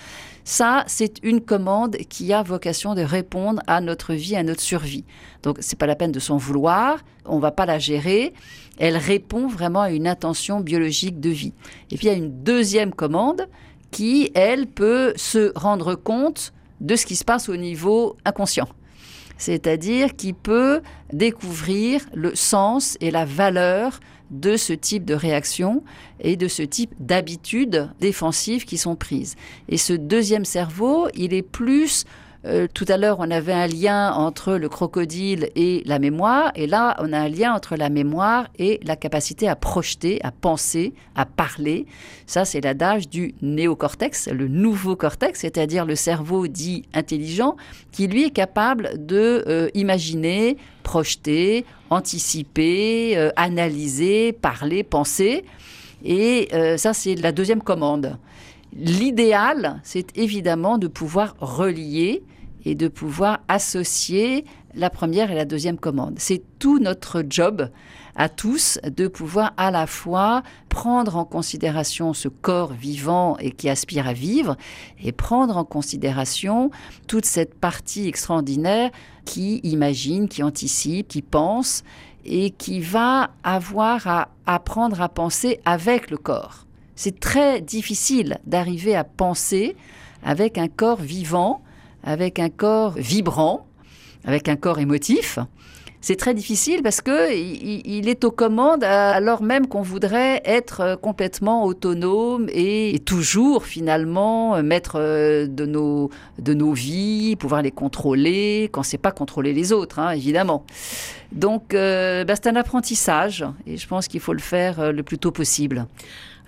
Ça, 0.48 0.84
c'est 0.86 1.18
une 1.24 1.40
commande 1.40 1.96
qui 2.08 2.32
a 2.32 2.44
vocation 2.44 2.94
de 2.94 3.02
répondre 3.02 3.60
à 3.66 3.80
notre 3.80 4.14
vie, 4.14 4.36
à 4.36 4.44
notre 4.44 4.60
survie. 4.60 5.04
Donc, 5.42 5.56
c'est 5.58 5.76
pas 5.76 5.88
la 5.88 5.96
peine 5.96 6.12
de 6.12 6.20
s'en 6.20 6.36
vouloir, 6.36 7.00
on 7.24 7.40
va 7.40 7.50
pas 7.50 7.66
la 7.66 7.80
gérer. 7.80 8.32
Elle 8.78 8.96
répond 8.96 9.48
vraiment 9.48 9.80
à 9.80 9.90
une 9.90 10.06
intention 10.06 10.60
biologique 10.60 11.18
de 11.18 11.30
vie. 11.30 11.52
Et 11.90 11.96
puis, 11.96 12.06
il 12.06 12.10
y 12.10 12.14
a 12.14 12.16
une 12.16 12.44
deuxième 12.44 12.94
commande 12.94 13.48
qui, 13.90 14.30
elle, 14.36 14.68
peut 14.68 15.14
se 15.16 15.50
rendre 15.58 15.96
compte 15.96 16.52
de 16.80 16.94
ce 16.94 17.06
qui 17.06 17.16
se 17.16 17.24
passe 17.24 17.48
au 17.48 17.56
niveau 17.56 18.16
inconscient. 18.24 18.68
C'est-à-dire 19.38 20.14
qui 20.14 20.32
peut 20.32 20.80
découvrir 21.12 22.02
le 22.14 22.36
sens 22.36 22.96
et 23.00 23.10
la 23.10 23.24
valeur 23.24 23.98
de 24.30 24.56
ce 24.56 24.72
type 24.72 25.04
de 25.04 25.14
réaction 25.14 25.82
et 26.20 26.36
de 26.36 26.48
ce 26.48 26.62
type 26.62 26.92
d'habitudes 26.98 27.90
défensives 28.00 28.64
qui 28.64 28.78
sont 28.78 28.96
prises. 28.96 29.36
Et 29.68 29.76
ce 29.76 29.92
deuxième 29.92 30.44
cerveau, 30.44 31.08
il 31.14 31.34
est 31.34 31.42
plus 31.42 32.04
euh, 32.46 32.68
tout 32.72 32.84
à 32.88 32.96
l'heure, 32.96 33.16
on 33.18 33.30
avait 33.30 33.52
un 33.52 33.66
lien 33.66 34.12
entre 34.12 34.54
le 34.54 34.68
crocodile 34.68 35.50
et 35.56 35.82
la 35.84 35.98
mémoire, 35.98 36.52
et 36.54 36.66
là, 36.66 36.96
on 37.00 37.12
a 37.12 37.18
un 37.18 37.28
lien 37.28 37.52
entre 37.52 37.76
la 37.76 37.88
mémoire 37.88 38.48
et 38.58 38.78
la 38.84 38.94
capacité 38.94 39.48
à 39.48 39.56
projeter, 39.56 40.20
à 40.22 40.30
penser, 40.30 40.94
à 41.16 41.26
parler. 41.26 41.86
Ça, 42.26 42.44
c'est 42.44 42.60
l'adage 42.60 43.08
du 43.08 43.34
néocortex, 43.42 44.28
le 44.28 44.46
nouveau 44.46 44.94
cortex, 44.94 45.40
c'est-à-dire 45.40 45.84
le 45.84 45.96
cerveau 45.96 46.46
dit 46.46 46.84
intelligent, 46.94 47.56
qui 47.90 48.06
lui 48.06 48.24
est 48.24 48.30
capable 48.30 49.04
de 49.04 49.44
euh, 49.48 49.68
imaginer, 49.74 50.56
projeter, 50.84 51.64
anticiper, 51.90 53.16
euh, 53.16 53.30
analyser, 53.36 54.32
parler, 54.32 54.84
penser. 54.84 55.44
Et 56.04 56.50
ça, 56.76 56.92
c'est 56.92 57.16
la 57.16 57.32
deuxième 57.32 57.62
commande. 57.62 58.18
L'idéal, 58.72 59.80
c'est 59.82 60.16
évidemment 60.16 60.78
de 60.78 60.86
pouvoir 60.86 61.34
relier 61.40 62.22
et 62.66 62.74
de 62.74 62.88
pouvoir 62.88 63.38
associer 63.46 64.44
la 64.74 64.90
première 64.90 65.30
et 65.30 65.36
la 65.36 65.44
deuxième 65.44 65.78
commande. 65.78 66.16
C'est 66.18 66.42
tout 66.58 66.80
notre 66.80 67.22
job 67.26 67.70
à 68.16 68.28
tous 68.28 68.80
de 68.84 69.06
pouvoir 69.06 69.54
à 69.56 69.70
la 69.70 69.86
fois 69.86 70.42
prendre 70.68 71.16
en 71.16 71.24
considération 71.24 72.12
ce 72.12 72.26
corps 72.28 72.72
vivant 72.72 73.38
et 73.38 73.52
qui 73.52 73.68
aspire 73.68 74.08
à 74.08 74.12
vivre 74.12 74.56
et 75.02 75.12
prendre 75.12 75.56
en 75.56 75.64
considération 75.64 76.70
toute 77.06 77.24
cette 77.24 77.54
partie 77.54 78.08
extraordinaire 78.08 78.90
qui 79.24 79.60
imagine, 79.62 80.28
qui 80.28 80.42
anticipe, 80.42 81.06
qui 81.06 81.22
pense 81.22 81.84
et 82.24 82.50
qui 82.50 82.80
va 82.80 83.30
avoir 83.44 84.08
à 84.08 84.28
apprendre 84.44 85.00
à 85.00 85.08
penser 85.08 85.60
avec 85.64 86.10
le 86.10 86.16
corps. 86.16 86.66
C'est 86.96 87.20
très 87.20 87.60
difficile 87.60 88.38
d'arriver 88.44 88.96
à 88.96 89.04
penser 89.04 89.76
avec 90.24 90.58
un 90.58 90.66
corps 90.66 91.00
vivant 91.00 91.62
avec 92.06 92.38
un 92.38 92.48
corps 92.48 92.92
vibrant, 92.96 93.66
avec 94.24 94.48
un 94.48 94.56
corps 94.56 94.78
émotif. 94.78 95.38
C'est 96.00 96.16
très 96.16 96.34
difficile 96.34 96.82
parce 96.84 97.00
que 97.00 97.34
il, 97.34 98.08
est 98.08 98.22
aux 98.22 98.30
commandes 98.30 98.84
alors 98.84 99.42
même 99.42 99.66
qu'on 99.66 99.82
voudrait 99.82 100.40
être 100.44 100.96
complètement 101.02 101.64
autonome 101.64 102.46
et, 102.52 103.02
toujours 103.04 103.64
finalement 103.64 104.62
maître 104.62 105.00
de 105.46 105.66
nos, 105.66 106.10
de 106.38 106.54
nos 106.54 106.72
vies, 106.72 107.34
pouvoir 107.34 107.62
les 107.62 107.72
contrôler 107.72 108.68
quand 108.70 108.84
c'est 108.84 108.98
pas 108.98 109.10
contrôler 109.10 109.52
les 109.52 109.72
autres, 109.72 109.98
hein, 109.98 110.10
évidemment. 110.10 110.64
Donc, 111.32 111.74
euh, 111.74 112.24
bah, 112.24 112.34
c'est 112.36 112.48
un 112.48 112.56
apprentissage 112.56 113.44
et 113.66 113.76
je 113.76 113.86
pense 113.86 114.08
qu'il 114.08 114.20
faut 114.20 114.32
le 114.32 114.38
faire 114.38 114.80
euh, 114.80 114.92
le 114.92 115.02
plus 115.02 115.18
tôt 115.18 115.32
possible. 115.32 115.86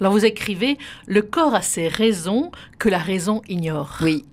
Alors, 0.01 0.13
vous 0.13 0.25
écrivez 0.25 0.79
Le 1.07 1.23
corps 1.23 1.55
a 1.55 1.63
ses 1.63 1.89
raisons 1.89 2.53
que 2.79 2.89
la 2.89 2.99
raison 2.99 3.43
ignore. 3.49 3.99
Oui. 4.03 4.25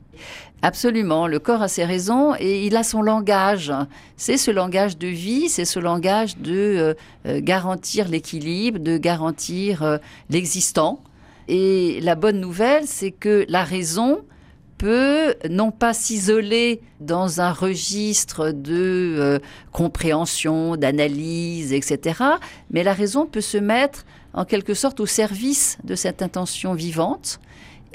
Absolument, 0.67 1.27
le 1.27 1.37
corps 1.37 1.61
a 1.61 1.67
ses 1.67 1.85
raisons 1.85 2.33
et 2.39 2.65
il 2.65 2.75
a 2.75 2.81
son 2.81 3.03
langage. 3.03 3.71
C'est 4.17 4.37
ce 4.37 4.49
langage 4.49 4.97
de 4.97 5.07
vie, 5.07 5.47
c'est 5.47 5.63
ce 5.63 5.77
langage 5.77 6.37
de 6.37 6.95
euh, 7.27 7.39
garantir 7.39 8.07
l'équilibre, 8.07 8.79
de 8.79 8.97
garantir 8.97 9.99
l'existant. 10.31 11.03
Et 11.47 11.99
la 12.01 12.15
bonne 12.15 12.39
nouvelle, 12.39 12.87
c'est 12.87 13.11
que 13.11 13.45
la 13.47 13.63
raison, 13.63 14.23
peut 14.77 15.35
non 15.49 15.71
pas 15.71 15.93
s'isoler 15.93 16.81
dans 16.99 17.41
un 17.41 17.51
registre 17.51 18.51
de 18.51 19.15
euh, 19.17 19.39
compréhension, 19.71 20.75
d'analyse, 20.75 21.73
etc., 21.73 22.19
mais 22.71 22.83
la 22.83 22.93
raison 22.93 23.25
peut 23.25 23.41
se 23.41 23.57
mettre 23.57 24.05
en 24.33 24.43
quelque 24.43 24.73
sorte 24.73 24.99
au 24.99 25.05
service 25.05 25.77
de 25.83 25.95
cette 25.95 26.21
intention 26.21 26.73
vivante 26.73 27.39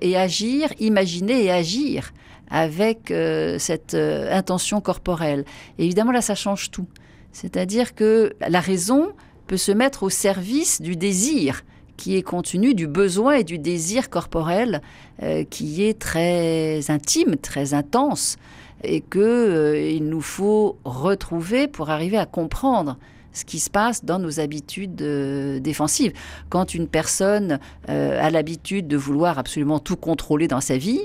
et 0.01 0.17
agir, 0.17 0.73
imaginer 0.79 1.45
et 1.45 1.51
agir 1.51 2.13
avec 2.51 3.11
euh, 3.11 3.59
cette 3.59 3.95
euh, 3.95 4.37
intention 4.37 4.81
corporelle. 4.81 5.45
Évidemment, 5.79 6.13
là, 6.13 6.21
ça 6.21 6.35
change 6.35 6.71
tout. 6.71 6.87
C'est-à-dire 7.33 7.95
que 7.95 8.33
la 8.47 8.61
raison 8.61 9.13
peut 9.47 9.57
se 9.57 9.73
mettre 9.73 10.03
au 10.03 10.11
service 10.11 10.83
du 10.83 10.97
désir 10.97 11.63
qui 11.97 12.17
est 12.17 12.23
contenu 12.23 12.75
du 12.75 12.87
besoin 12.87 13.35
et 13.35 13.45
du 13.45 13.59
désir 13.59 14.11
corporel 14.11 14.81
euh, 15.23 15.45
qui 15.45 15.85
est 15.85 15.99
très 15.99 16.91
intime, 16.91 17.37
très 17.37 17.75
intense, 17.75 18.37
et 18.83 19.01
que 19.03 19.19
euh, 19.19 19.91
il 19.91 20.07
nous 20.07 20.23
faut 20.23 20.79
retrouver 20.85 21.69
pour 21.69 21.91
arriver 21.91 22.17
à 22.17 22.27
comprendre 22.27 22.99
ce 23.33 23.45
qui 23.45 23.61
se 23.61 23.71
passe 23.71 24.05
dans 24.05 24.19
nos 24.19 24.41
habitudes 24.41 24.97
défensives. 24.97 26.13
Quand 26.49 26.75
une 26.75 26.89
personne 26.89 27.61
a 27.87 28.29
l'habitude 28.29 28.89
de 28.89 28.97
vouloir 28.97 29.39
absolument 29.39 29.79
tout 29.79 29.95
contrôler 29.95 30.49
dans 30.49 30.61
sa 30.61 30.77
vie, 30.77 31.03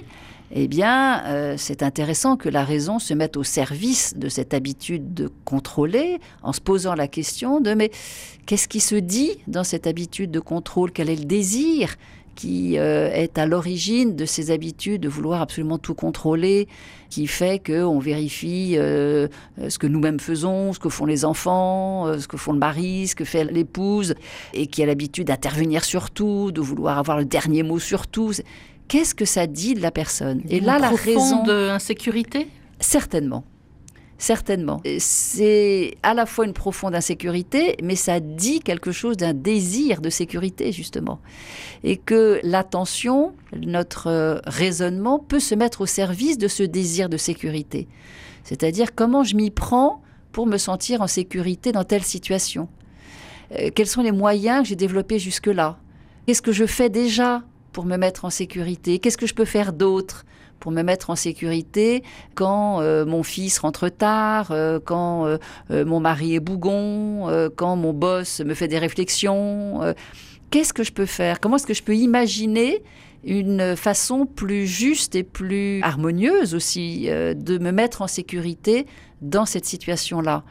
eh 0.51 0.67
bien, 0.67 1.23
euh, 1.25 1.55
c'est 1.57 1.81
intéressant 1.81 2.37
que 2.37 2.49
la 2.49 2.63
raison 2.63 2.99
se 2.99 3.13
mette 3.13 3.35
au 3.35 3.43
service 3.43 4.15
de 4.15 4.29
cette 4.29 4.53
habitude 4.53 5.13
de 5.13 5.31
contrôler 5.43 6.19
en 6.43 6.53
se 6.53 6.61
posant 6.61 6.93
la 6.93 7.07
question 7.07 7.61
de 7.61 7.73
mais 7.73 7.89
qu'est-ce 8.45 8.67
qui 8.67 8.79
se 8.79 8.95
dit 8.95 9.31
dans 9.47 9.63
cette 9.63 9.87
habitude 9.87 10.29
de 10.29 10.39
contrôle? 10.39 10.91
Quel 10.91 11.09
est 11.09 11.15
le 11.15 11.25
désir 11.25 11.95
qui 12.35 12.77
euh, 12.77 13.09
est 13.13 13.37
à 13.37 13.45
l'origine 13.45 14.17
de 14.17 14.25
ces 14.25 14.51
habitudes 14.51 15.01
de 15.01 15.07
vouloir 15.07 15.41
absolument 15.41 15.77
tout 15.77 15.93
contrôler, 15.93 16.67
qui 17.09 17.27
fait 17.27 17.65
qu'on 17.65 17.97
vérifie 17.97 18.75
euh, 18.75 19.29
ce 19.69 19.79
que 19.79 19.87
nous-mêmes 19.87 20.19
faisons, 20.19 20.73
ce 20.73 20.79
que 20.79 20.89
font 20.89 21.05
les 21.05 21.23
enfants, 21.23 22.19
ce 22.19 22.27
que 22.27 22.35
font 22.35 22.51
le 22.51 22.59
mari, 22.59 23.07
ce 23.07 23.15
que 23.15 23.23
fait 23.23 23.45
l'épouse, 23.45 24.15
et 24.53 24.67
qui 24.67 24.83
a 24.83 24.85
l'habitude 24.85 25.27
d'intervenir 25.27 25.85
sur 25.85 26.11
tout, 26.11 26.51
de 26.51 26.59
vouloir 26.59 26.99
avoir 26.99 27.17
le 27.17 27.25
dernier 27.25 27.63
mot 27.63 27.79
sur 27.79 28.05
tout? 28.05 28.33
Qu'est-ce 28.87 29.15
que 29.15 29.25
ça 29.25 29.47
dit 29.47 29.73
de 29.73 29.81
la 29.81 29.91
personne? 29.91 30.41
Et 30.49 30.59
là, 30.59 30.79
la 30.79 30.89
raison 30.89 31.43
d'insécurité 31.43 32.47
Certainement. 32.79 33.45
Certainement. 34.17 34.81
C'est 34.97 35.97
à 36.01 36.13
la 36.13 36.25
fois 36.25 36.45
une 36.45 36.53
profonde 36.53 36.95
insécurité, 36.95 37.75
mais 37.83 37.95
ça 37.95 38.21
dit 38.21 38.61
quelque 38.61 38.93
chose 38.93 39.17
d'un 39.17 39.33
désir 39.33 39.99
de 39.99 40.09
sécurité, 40.09 40.71
justement. 40.71 41.19
Et 41.83 41.97
que 41.97 42.39
l'attention, 42.43 43.33
notre 43.57 44.07
euh, 44.07 44.39
raisonnement 44.45 45.19
peut 45.19 45.41
se 45.41 45.53
mettre 45.53 45.81
au 45.81 45.85
service 45.85 46.37
de 46.37 46.47
ce 46.47 46.63
désir 46.63 47.09
de 47.09 47.17
sécurité. 47.17 47.89
C'est-à-dire 48.43 48.95
comment 48.95 49.23
je 49.23 49.35
m'y 49.35 49.51
prends 49.51 50.01
pour 50.31 50.47
me 50.47 50.57
sentir 50.57 51.01
en 51.01 51.07
sécurité 51.07 51.73
dans 51.73 51.83
telle 51.83 52.03
situation? 52.03 52.69
Euh, 53.51 53.69
quels 53.75 53.87
sont 53.87 54.01
les 54.01 54.13
moyens 54.13 54.63
que 54.63 54.69
j'ai 54.69 54.75
développés 54.77 55.19
jusque-là? 55.19 55.77
Qu'est-ce 56.25 56.41
que 56.41 56.53
je 56.53 56.65
fais 56.65 56.89
déjà 56.89 57.43
pour 57.75 57.85
me 57.85 57.97
mettre 57.97 58.23
en 58.23 58.29
sécurité? 58.29 58.99
Qu'est-ce 58.99 59.17
que 59.17 59.27
je 59.27 59.33
peux 59.33 59.43
faire 59.43 59.73
d'autre 59.73 60.25
pour 60.61 60.71
me 60.71 60.81
mettre 60.81 61.09
en 61.09 61.17
sécurité 61.17 62.03
quand 62.33 62.79
euh, 62.79 63.05
mon 63.05 63.21
fils 63.21 63.59
rentre 63.59 63.89
tard, 63.89 64.51
euh, 64.51 64.79
quand 64.79 65.25
euh, 65.25 65.85
mon 65.85 65.99
mari 65.99 66.35
est 66.35 66.39
bougon, 66.39 67.27
quand 67.57 67.75
mon 67.75 67.91
boss 67.91 68.39
me 68.39 68.53
fait 68.53 68.69
des 68.69 68.79
réflexions. 68.79 69.81
Qu'est-ce 70.51 70.73
que 70.73 70.83
je 70.83 70.93
peux 70.93 71.05
faire? 71.05 71.41
Comment 71.41 71.57
est-ce 71.57 71.67
que 71.67 71.73
je 71.73 71.83
peux 71.83 71.97
imaginer 71.97 72.81
une 73.25 73.75
façon 73.75 74.25
plus 74.25 74.67
juste 74.67 75.15
et 75.15 75.23
plus 75.23 75.81
harmonieuse 75.81 76.55
aussi 76.55 77.07
de 77.09 77.57
me 77.57 77.71
mettre 77.71 78.01
en 78.01 78.07
sécurité 78.07 78.85
dans 79.21 79.45
cette 79.45 79.65
situation-là 79.65 80.43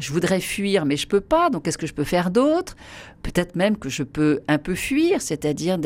je 0.00 0.12
voudrais 0.12 0.40
fuir, 0.40 0.84
mais 0.84 0.96
je 0.96 1.06
peux 1.06 1.20
pas. 1.20 1.50
Donc, 1.50 1.64
qu'est-ce 1.64 1.78
que 1.78 1.86
je 1.86 1.94
peux 1.94 2.04
faire 2.04 2.30
d'autre? 2.30 2.76
Peut-être 3.22 3.54
même 3.54 3.76
que 3.76 3.90
je 3.90 4.02
peux 4.02 4.40
un 4.48 4.56
peu 4.56 4.74
fuir, 4.74 5.20
c'est-à-dire 5.20 5.78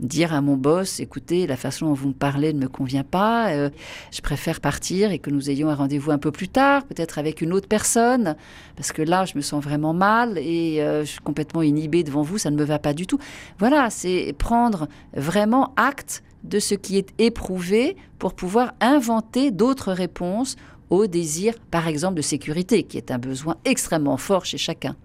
dire 0.00 0.34
à 0.34 0.40
mon 0.40 0.56
boss 0.56 0.98
écoutez, 0.98 1.46
la 1.46 1.56
façon 1.56 1.86
dont 1.86 1.92
vous 1.92 2.08
me 2.08 2.14
parlez 2.14 2.54
ne 2.54 2.60
me 2.60 2.68
convient 2.68 3.04
pas. 3.04 3.50
Euh, 3.50 3.68
je 4.12 4.22
préfère 4.22 4.60
partir 4.60 5.12
et 5.12 5.18
que 5.18 5.28
nous 5.28 5.50
ayons 5.50 5.68
un 5.68 5.74
rendez-vous 5.74 6.10
un 6.10 6.18
peu 6.18 6.32
plus 6.32 6.48
tard, 6.48 6.84
peut-être 6.84 7.18
avec 7.18 7.42
une 7.42 7.52
autre 7.52 7.68
personne, 7.68 8.34
parce 8.76 8.92
que 8.92 9.02
là, 9.02 9.26
je 9.26 9.36
me 9.36 9.42
sens 9.42 9.62
vraiment 9.62 9.92
mal 9.92 10.38
et 10.38 10.80
euh, 10.80 11.04
je 11.04 11.10
suis 11.10 11.20
complètement 11.20 11.62
inhibée 11.62 12.02
devant 12.02 12.22
vous. 12.22 12.38
Ça 12.38 12.50
ne 12.50 12.56
me 12.56 12.64
va 12.64 12.78
pas 12.78 12.94
du 12.94 13.06
tout. 13.06 13.18
Voilà, 13.58 13.90
c'est 13.90 14.34
prendre 14.38 14.88
vraiment 15.12 15.74
acte 15.76 16.22
de 16.44 16.58
ce 16.58 16.74
qui 16.74 16.96
est 16.96 17.10
éprouvé 17.18 17.96
pour 18.18 18.32
pouvoir 18.32 18.72
inventer 18.80 19.50
d'autres 19.50 19.92
réponses 19.92 20.56
au 20.90 21.06
désir, 21.06 21.54
par 21.70 21.88
exemple, 21.88 22.14
de 22.14 22.22
sécurité, 22.22 22.82
qui 22.82 22.96
est 22.96 23.10
un 23.10 23.18
besoin 23.18 23.56
extrêmement 23.64 24.16
fort 24.16 24.44
chez 24.44 24.58
chacun. 24.58 24.96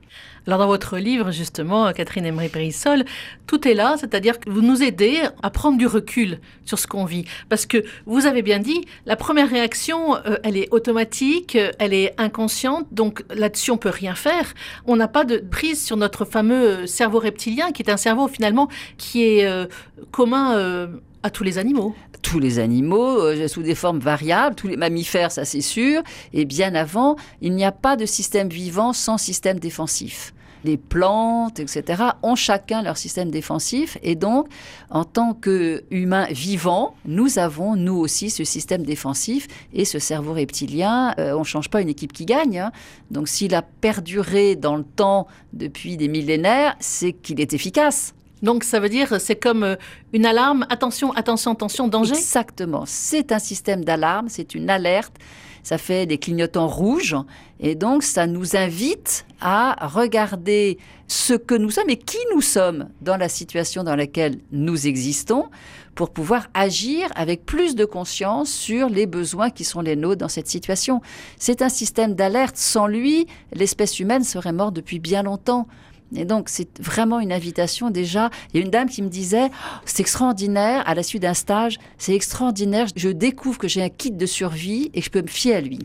Alors 0.48 0.60
dans 0.60 0.68
votre 0.68 0.98
livre, 0.98 1.32
justement, 1.32 1.92
Catherine 1.92 2.26
Emery-Brissol, 2.26 3.04
tout 3.48 3.68
est 3.68 3.74
là, 3.74 3.96
c'est-à-dire 4.00 4.40
que 4.40 4.50
vous 4.50 4.62
nous 4.62 4.84
aidez 4.84 5.22
à 5.42 5.50
prendre 5.50 5.78
du 5.78 5.88
recul 5.88 6.40
sur 6.66 6.78
ce 6.78 6.86
qu'on 6.88 7.06
vit. 7.06 7.26
Parce 7.50 7.66
que 7.66 7.84
vous 8.06 8.28
avez 8.28 8.44
bien 8.44 8.60
dit, 8.60 8.86
la 9.06 9.16
première 9.16 9.50
réaction, 9.50 10.16
euh, 10.18 10.38
elle 10.44 10.56
est 10.58 10.68
automatique, 10.72 11.58
elle 11.80 11.94
est 11.94 12.14
inconsciente, 12.20 12.88
donc 12.92 13.24
là-dessus 13.34 13.72
on 13.72 13.78
peut 13.78 13.90
rien 13.90 14.14
faire. 14.14 14.54
On 14.86 14.96
n'a 14.96 15.08
pas 15.08 15.26
de 15.26 15.38
prise 15.38 15.84
sur 15.84 15.98
notre 15.98 16.26
fameux 16.26 16.86
cerveau 16.86 17.20
reptilien, 17.20 17.72
qui 17.72 17.82
est 17.82 17.90
un 17.90 17.98
cerveau 17.98 18.28
finalement 18.28 18.70
qui 18.98 19.24
est 19.24 19.46
euh, 19.46 19.66
commun 20.12 20.56
euh, 20.56 20.88
à 21.24 21.32
tous 21.32 21.44
les 21.44 21.58
animaux 21.58 21.96
tous 22.26 22.40
les 22.40 22.58
animaux, 22.58 23.22
euh, 23.22 23.48
sous 23.48 23.62
des 23.62 23.76
formes 23.76 24.00
variables, 24.00 24.56
tous 24.56 24.68
les 24.68 24.78
mammifères, 24.78 25.32
ça 25.32 25.46
c'est 25.46 25.62
sûr. 25.62 26.02
Et 26.34 26.46
bien 26.46 26.74
avant, 26.74 27.18
il 27.42 27.54
n'y 27.54 27.64
a 27.64 27.72
pas 27.72 27.96
de 27.96 28.08
système 28.08 28.50
vivant 28.50 28.94
sans 28.94 29.20
système 29.20 29.60
défensif. 29.60 30.34
Les 30.64 30.78
plantes, 30.78 31.60
etc., 31.60 32.02
ont 32.24 32.34
chacun 32.34 32.82
leur 32.82 32.98
système 32.98 33.30
défensif. 33.30 34.00
Et 34.02 34.16
donc, 34.16 34.48
en 34.90 35.04
tant 35.04 35.36
qu'humains 35.36 36.26
vivants, 36.32 36.96
nous 37.06 37.38
avons, 37.38 37.76
nous 37.76 37.94
aussi, 37.94 38.32
ce 38.32 38.44
système 38.44 38.82
défensif. 38.82 39.48
Et 39.72 39.86
ce 39.86 40.00
cerveau 40.00 40.34
reptilien, 40.34 41.14
euh, 41.20 41.34
on 41.36 41.42
ne 41.42 41.44
change 41.44 41.70
pas 41.70 41.82
une 41.82 41.90
équipe 41.90 42.12
qui 42.12 42.26
gagne. 42.26 42.58
Hein. 42.58 42.72
Donc, 43.12 43.28
s'il 43.28 43.54
a 43.54 43.62
perduré 43.62 44.56
dans 44.56 44.78
le 44.78 44.84
temps 44.84 45.28
depuis 45.54 45.96
des 45.96 46.08
millénaires, 46.08 46.76
c'est 46.80 47.14
qu'il 47.14 47.40
est 47.40 47.54
efficace. 47.54 48.16
Donc 48.46 48.64
ça 48.64 48.80
veut 48.80 48.90
dire 48.90 49.20
c'est 49.20 49.36
comme 49.36 49.64
euh, 49.64 49.76
une 50.14 50.26
alarme, 50.26 50.68
attention, 50.70 51.12
attention, 51.14 51.54
attention, 51.54 51.88
danger. 51.88 52.14
Exactement, 52.14 52.84
c'est 52.86 53.32
un 53.32 53.40
système 53.40 53.84
d'alarme, 53.84 54.30
c'est 54.30 54.54
une 54.54 54.70
alerte, 54.70 55.16
ça 55.64 55.80
fait 55.80 56.06
des 56.06 56.20
clignotants 56.20 56.68
rouges. 56.68 57.16
Et 57.60 57.74
donc 57.74 58.04
ça 58.04 58.28
nous 58.28 58.56
invite 58.56 59.26
à 59.42 59.88
regarder 59.88 60.78
ce 61.08 61.34
que 61.34 61.56
nous 61.56 61.72
sommes 61.72 61.90
et 61.90 61.98
qui 61.98 62.20
nous 62.36 62.42
sommes 62.42 62.90
dans 63.02 63.18
la 63.18 63.30
situation 63.30 63.84
dans 63.84 63.96
laquelle 63.96 64.38
nous 64.52 64.86
existons 64.86 65.50
pour 65.96 66.12
pouvoir 66.12 66.48
agir 66.54 67.10
avec 67.16 67.48
plus 67.48 67.74
de 67.74 67.86
conscience 67.86 68.52
sur 68.52 68.90
les 68.90 69.08
besoins 69.08 69.50
qui 69.50 69.64
sont 69.64 69.82
les 69.82 69.96
nôtres 69.96 70.20
dans 70.20 70.30
cette 70.30 70.48
situation. 70.48 71.02
C'est 71.40 71.64
un 71.64 71.70
système 71.70 72.14
d'alerte, 72.14 72.58
sans 72.58 72.86
lui, 72.86 73.26
l'espèce 73.54 74.00
humaine 74.00 74.24
serait 74.24 74.54
morte 74.54 74.76
depuis 74.76 75.00
bien 75.00 75.24
longtemps. 75.24 75.68
Et 76.16 76.26
donc, 76.26 76.50
c'est 76.50 76.80
vraiment 76.80 77.20
une 77.20 77.32
invitation 77.32 77.90
déjà. 77.90 78.30
Il 78.54 78.60
y 78.60 78.64
a 78.64 78.66
une 78.66 78.72
dame 78.72 78.90
qui 78.90 79.02
me 79.02 79.10
disait, 79.10 79.50
c'est 79.86 80.02
extraordinaire, 80.02 80.84
à 80.86 80.94
la 80.94 81.04
suite 81.04 81.24
d'un 81.24 81.34
stage, 81.34 81.78
c'est 81.98 82.14
extraordinaire, 82.14 82.88
je 82.96 83.10
découvre 83.10 83.58
que 83.58 83.68
j'ai 83.68 83.82
un 83.82 83.90
kit 83.90 84.12
de 84.12 84.26
survie 84.26 84.92
et 84.94 85.00
que 85.00 85.06
je 85.06 85.12
peux 85.12 85.22
me 85.22 85.28
fier 85.28 85.56
à 85.56 85.62
lui. 85.62 85.80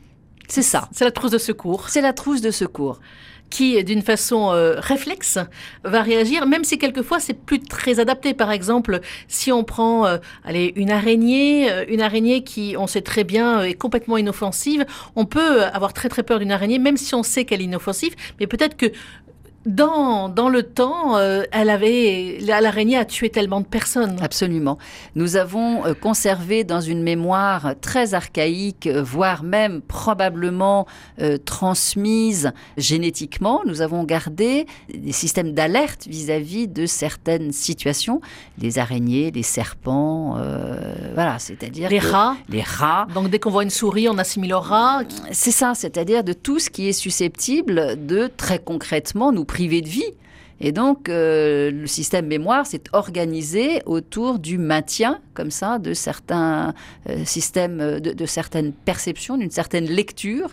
C'est 0.48 0.62
ça. 0.62 0.88
C'est 0.92 1.04
la 1.04 1.12
trousse 1.12 1.30
de 1.30 1.38
secours. 1.38 1.88
C'est 1.88 2.00
la 2.00 2.12
trousse 2.12 2.40
de 2.40 2.50
secours. 2.50 3.00
qui, 3.50 3.82
d'une 3.82 4.02
façon 4.02 4.52
euh, 4.52 4.78
réflexe, 4.78 5.38
va 5.82 6.02
réagir, 6.02 6.46
même 6.46 6.62
si 6.62 6.78
quelquefois 6.78 7.18
c'est 7.18 7.34
plus 7.34 7.60
très 7.60 7.98
adapté. 7.98 8.32
Par 8.32 8.52
exemple, 8.52 9.00
si 9.26 9.50
on 9.50 9.64
prend 9.64 10.06
euh, 10.06 10.18
allez, 10.44 10.72
une 10.76 10.90
araignée, 10.92 11.70
euh, 11.70 11.84
une 11.88 12.00
araignée 12.00 12.44
qui, 12.44 12.76
on 12.78 12.86
sait 12.86 13.02
très 13.02 13.24
bien, 13.24 13.62
est 13.62 13.74
complètement 13.74 14.16
inoffensive, 14.16 14.86
on 15.16 15.24
peut 15.24 15.64
avoir 15.64 15.92
très 15.92 16.08
très 16.08 16.22
peur 16.22 16.38
d'une 16.38 16.52
araignée, 16.52 16.78
même 16.78 16.96
si 16.96 17.12
on 17.14 17.24
sait 17.24 17.44
qu'elle 17.44 17.60
est 17.60 17.64
inoffensive, 17.64 18.14
mais 18.38 18.46
peut-être 18.46 18.76
que 18.76 18.86
dans, 19.66 20.30
dans 20.30 20.48
le 20.48 20.62
temps, 20.62 21.18
euh, 21.18 21.42
elle 21.52 21.68
avait 21.68 22.38
l'araignée 22.40 22.96
a 22.96 23.04
tué 23.04 23.28
tellement 23.28 23.60
de 23.60 23.66
personnes. 23.66 24.16
Absolument. 24.22 24.78
Nous 25.16 25.36
avons 25.36 25.84
euh, 25.84 25.92
conservé 25.92 26.64
dans 26.64 26.80
une 26.80 27.02
mémoire 27.02 27.74
très 27.82 28.14
archaïque, 28.14 28.86
euh, 28.86 29.02
voire 29.02 29.42
même 29.42 29.82
probablement 29.82 30.86
transmise 31.44 32.52
génétiquement, 32.76 33.60
nous 33.66 33.82
avons 33.82 34.04
gardé 34.04 34.66
des 34.92 35.12
systèmes 35.12 35.52
d'alerte 35.52 36.06
vis-à-vis 36.06 36.66
de 36.66 36.86
certaines 36.86 37.52
situations, 37.52 38.20
les 38.58 38.78
araignées, 38.78 39.30
les 39.30 39.42
serpents, 39.42 40.36
voilà, 41.14 41.38
c'est-à-dire 41.38 41.90
les 41.90 41.98
rats. 41.98 42.36
Les 42.48 42.62
rats. 42.62 43.06
Donc 43.14 43.28
dès 43.28 43.38
qu'on 43.38 43.50
voit 43.50 43.62
une 43.62 43.70
souris, 43.70 44.08
on 44.08 44.18
assimile 44.18 44.54
au 44.54 44.60
rat. 44.60 45.02
C'est 45.32 45.50
ça, 45.50 45.74
c'est-à-dire 45.74 46.24
de 46.24 46.32
tout 46.32 46.58
ce 46.58 46.70
qui 46.70 46.88
est 46.88 46.92
susceptible 46.92 48.06
de 48.06 48.30
très 48.34 48.58
concrètement 48.58 49.32
nous 49.32 49.44
privé 49.50 49.82
de 49.82 49.88
vie. 49.88 50.12
Et 50.60 50.70
donc, 50.70 51.08
euh, 51.08 51.72
le 51.72 51.86
système 51.86 52.26
mémoire 52.26 52.66
s'est 52.66 52.84
organisé 52.92 53.82
autour 53.84 54.38
du 54.38 54.58
maintien, 54.58 55.20
comme 55.34 55.50
ça, 55.50 55.78
de 55.78 55.92
certains 55.92 56.72
euh, 57.08 57.24
systèmes, 57.24 57.80
euh, 57.80 57.98
de, 57.98 58.26
certaines 58.26 58.72
perceptions, 58.72 59.38
d'une 59.38 59.50
certaine 59.50 59.86
lecture, 59.86 60.50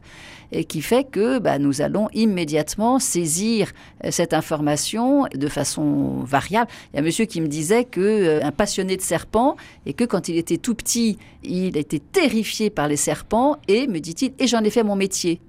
et 0.52 0.64
qui 0.64 0.82
fait 0.82 1.04
que 1.04 1.40
bah, 1.40 1.60
nous 1.60 1.82
allons 1.82 2.08
immédiatement 2.14 3.00
saisir 3.00 3.74
cette 4.10 4.34
information 4.34 5.28
de 5.36 5.48
façon 5.50 6.22
variable. 6.24 6.72
Il 6.72 6.96
y 6.96 7.00
a 7.00 7.02
un 7.02 7.06
monsieur 7.06 7.26
qui 7.26 7.42
me 7.42 7.48
disait 7.48 7.84
que 7.84 8.42
un 8.42 8.52
passionné 8.52 8.96
de 8.96 9.02
serpents, 9.02 9.58
et 9.86 9.94
que 9.94 10.06
quand 10.06 10.30
il 10.30 10.38
était 10.38 10.58
tout 10.58 10.74
petit, 10.74 11.18
il 11.44 11.76
était 11.76 12.00
terrifié 12.00 12.70
par 12.70 12.88
les 12.88 12.96
serpents, 12.96 13.58
et 13.68 13.88
me 13.88 14.00
dit-il, 14.00 14.32
et 14.40 14.48
j'en 14.48 14.64
ai 14.64 14.70
fait 14.70 14.84
mon 14.84 14.96
métier 14.96 15.42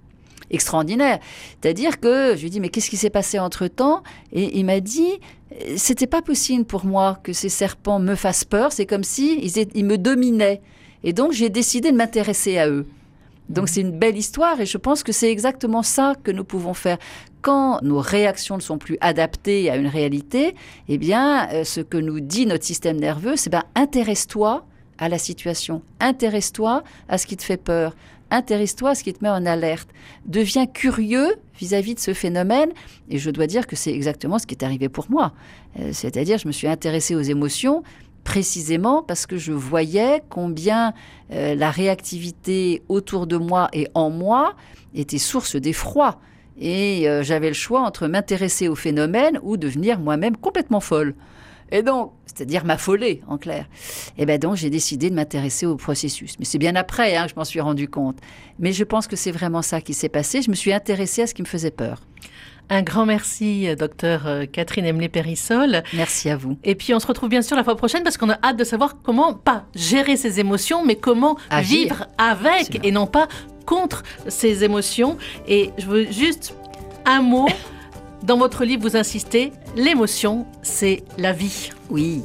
extraordinaire. 0.50 1.18
C'est-à-dire 1.60 2.00
que 2.00 2.34
je 2.34 2.40
lui 2.40 2.46
ai 2.46 2.50
dit, 2.50 2.60
mais 2.60 2.68
qu'est-ce 2.68 2.90
qui 2.90 2.96
s'est 2.96 3.10
passé 3.10 3.38
entre-temps? 3.38 4.02
Et 4.32 4.58
il 4.58 4.64
m'a 4.64 4.80
dit, 4.80 5.20
c'était 5.76 6.06
pas 6.06 6.22
possible 6.22 6.64
pour 6.64 6.84
moi 6.84 7.18
que 7.22 7.32
ces 7.32 7.48
serpents 7.48 7.98
me 7.98 8.14
fassent 8.14 8.44
peur, 8.44 8.72
c'est 8.72 8.86
comme 8.86 9.04
si 9.04 9.38
ils, 9.74 9.84
me 9.84 9.96
dominaient. 9.96 10.60
Et 11.04 11.12
donc 11.12 11.32
j'ai 11.32 11.48
décidé 11.48 11.90
de 11.90 11.96
m'intéresser 11.96 12.58
à 12.58 12.68
eux. 12.68 12.86
Donc 13.48 13.68
c'est 13.68 13.80
une 13.80 13.98
belle 13.98 14.16
histoire 14.16 14.60
et 14.60 14.66
je 14.66 14.76
pense 14.76 15.02
que 15.02 15.12
c'est 15.12 15.30
exactement 15.30 15.82
ça 15.82 16.14
que 16.22 16.30
nous 16.30 16.44
pouvons 16.44 16.74
faire. 16.74 16.98
Quand 17.40 17.80
nos 17.82 18.00
réactions 18.00 18.56
ne 18.56 18.62
sont 18.62 18.76
plus 18.76 18.98
adaptées 19.00 19.70
à 19.70 19.76
une 19.76 19.86
réalité, 19.86 20.54
eh 20.88 20.98
bien, 20.98 21.48
euh, 21.52 21.64
ce 21.64 21.80
que 21.80 21.96
nous 21.96 22.20
dit 22.20 22.44
notre 22.44 22.64
système 22.64 22.98
nerveux, 22.98 23.36
c'est 23.36 23.48
ben 23.48 23.62
intéresse-toi 23.74 24.66
à 24.98 25.08
la 25.08 25.18
situation, 25.18 25.82
intéresse-toi 26.00 26.82
à 27.08 27.18
ce 27.18 27.26
qui 27.26 27.36
te 27.36 27.44
fait 27.44 27.56
peur, 27.56 27.94
intéresse-toi 28.30 28.90
à 28.90 28.94
ce 28.94 29.04
qui 29.04 29.12
te 29.12 29.22
met 29.22 29.30
en 29.30 29.46
alerte. 29.46 29.88
Deviens 30.26 30.66
curieux 30.66 31.36
vis-à-vis 31.58 31.94
de 31.94 32.00
ce 32.00 32.14
phénomène. 32.14 32.70
Et 33.08 33.18
je 33.18 33.30
dois 33.30 33.46
dire 33.46 33.66
que 33.66 33.76
c'est 33.76 33.92
exactement 33.92 34.38
ce 34.38 34.46
qui 34.46 34.54
est 34.54 34.64
arrivé 34.64 34.88
pour 34.88 35.10
moi. 35.10 35.32
Euh, 35.78 35.90
c'est-à-dire, 35.92 36.38
je 36.38 36.46
me 36.46 36.52
suis 36.52 36.68
intéressée 36.68 37.14
aux 37.14 37.22
émotions 37.22 37.82
précisément 38.24 39.02
parce 39.02 39.26
que 39.26 39.38
je 39.38 39.52
voyais 39.52 40.22
combien 40.28 40.92
euh, 41.32 41.54
la 41.54 41.70
réactivité 41.70 42.82
autour 42.88 43.26
de 43.26 43.38
moi 43.38 43.68
et 43.72 43.88
en 43.94 44.10
moi 44.10 44.54
était 44.94 45.18
source 45.18 45.56
d'effroi. 45.56 46.20
Et 46.60 47.08
euh, 47.08 47.22
j'avais 47.22 47.48
le 47.48 47.54
choix 47.54 47.80
entre 47.80 48.06
m'intéresser 48.06 48.68
au 48.68 48.74
phénomène 48.74 49.38
ou 49.42 49.56
devenir 49.56 49.98
moi-même 49.98 50.36
complètement 50.36 50.80
folle. 50.80 51.14
Et 51.70 51.82
donc, 51.82 52.12
c'est-à-dire 52.38 52.64
m'affoler, 52.64 53.22
en 53.26 53.36
clair. 53.36 53.66
Et 54.16 54.24
bien 54.24 54.38
donc, 54.38 54.54
j'ai 54.54 54.70
décidé 54.70 55.10
de 55.10 55.14
m'intéresser 55.14 55.66
au 55.66 55.76
processus. 55.76 56.36
Mais 56.38 56.44
c'est 56.44 56.58
bien 56.58 56.76
après 56.76 57.16
hein, 57.16 57.24
que 57.24 57.30
je 57.30 57.34
m'en 57.34 57.44
suis 57.44 57.60
rendu 57.60 57.88
compte. 57.88 58.18
Mais 58.60 58.72
je 58.72 58.84
pense 58.84 59.08
que 59.08 59.16
c'est 59.16 59.32
vraiment 59.32 59.60
ça 59.60 59.80
qui 59.80 59.92
s'est 59.92 60.08
passé. 60.08 60.40
Je 60.40 60.50
me 60.50 60.54
suis 60.54 60.72
intéressée 60.72 61.22
à 61.22 61.26
ce 61.26 61.34
qui 61.34 61.42
me 61.42 61.48
faisait 61.48 61.72
peur. 61.72 62.00
Un 62.70 62.82
grand 62.82 63.06
merci, 63.06 63.66
docteur 63.76 64.26
euh, 64.26 64.44
Catherine 64.44 64.86
Emlé-Périssol. 64.86 65.82
Merci 65.94 66.30
à 66.30 66.36
vous. 66.36 66.58
Et 66.62 66.76
puis, 66.76 66.94
on 66.94 67.00
se 67.00 67.06
retrouve 67.06 67.28
bien 67.28 67.42
sûr 67.42 67.56
la 67.56 67.64
fois 67.64 67.76
prochaine 67.76 68.04
parce 68.04 68.16
qu'on 68.16 68.30
a 68.30 68.38
hâte 68.44 68.56
de 68.56 68.64
savoir 68.64 69.02
comment, 69.02 69.34
pas 69.34 69.64
gérer 69.74 70.16
ses 70.16 70.38
émotions, 70.38 70.84
mais 70.84 70.94
comment 70.94 71.38
vivre 71.60 72.06
avec 72.18 72.84
et 72.84 72.92
non 72.92 73.06
pas 73.06 73.26
contre 73.66 74.04
ses 74.28 74.62
émotions. 74.62 75.16
Et 75.48 75.70
je 75.78 75.86
veux 75.86 76.12
juste 76.12 76.54
un 77.04 77.20
mot. 77.20 77.48
Dans 78.22 78.36
votre 78.36 78.64
livre, 78.64 78.82
vous 78.82 78.96
insistez, 78.96 79.52
l'émotion, 79.76 80.46
c'est 80.62 81.04
la 81.18 81.32
vie. 81.32 81.70
Oui. 81.88 82.22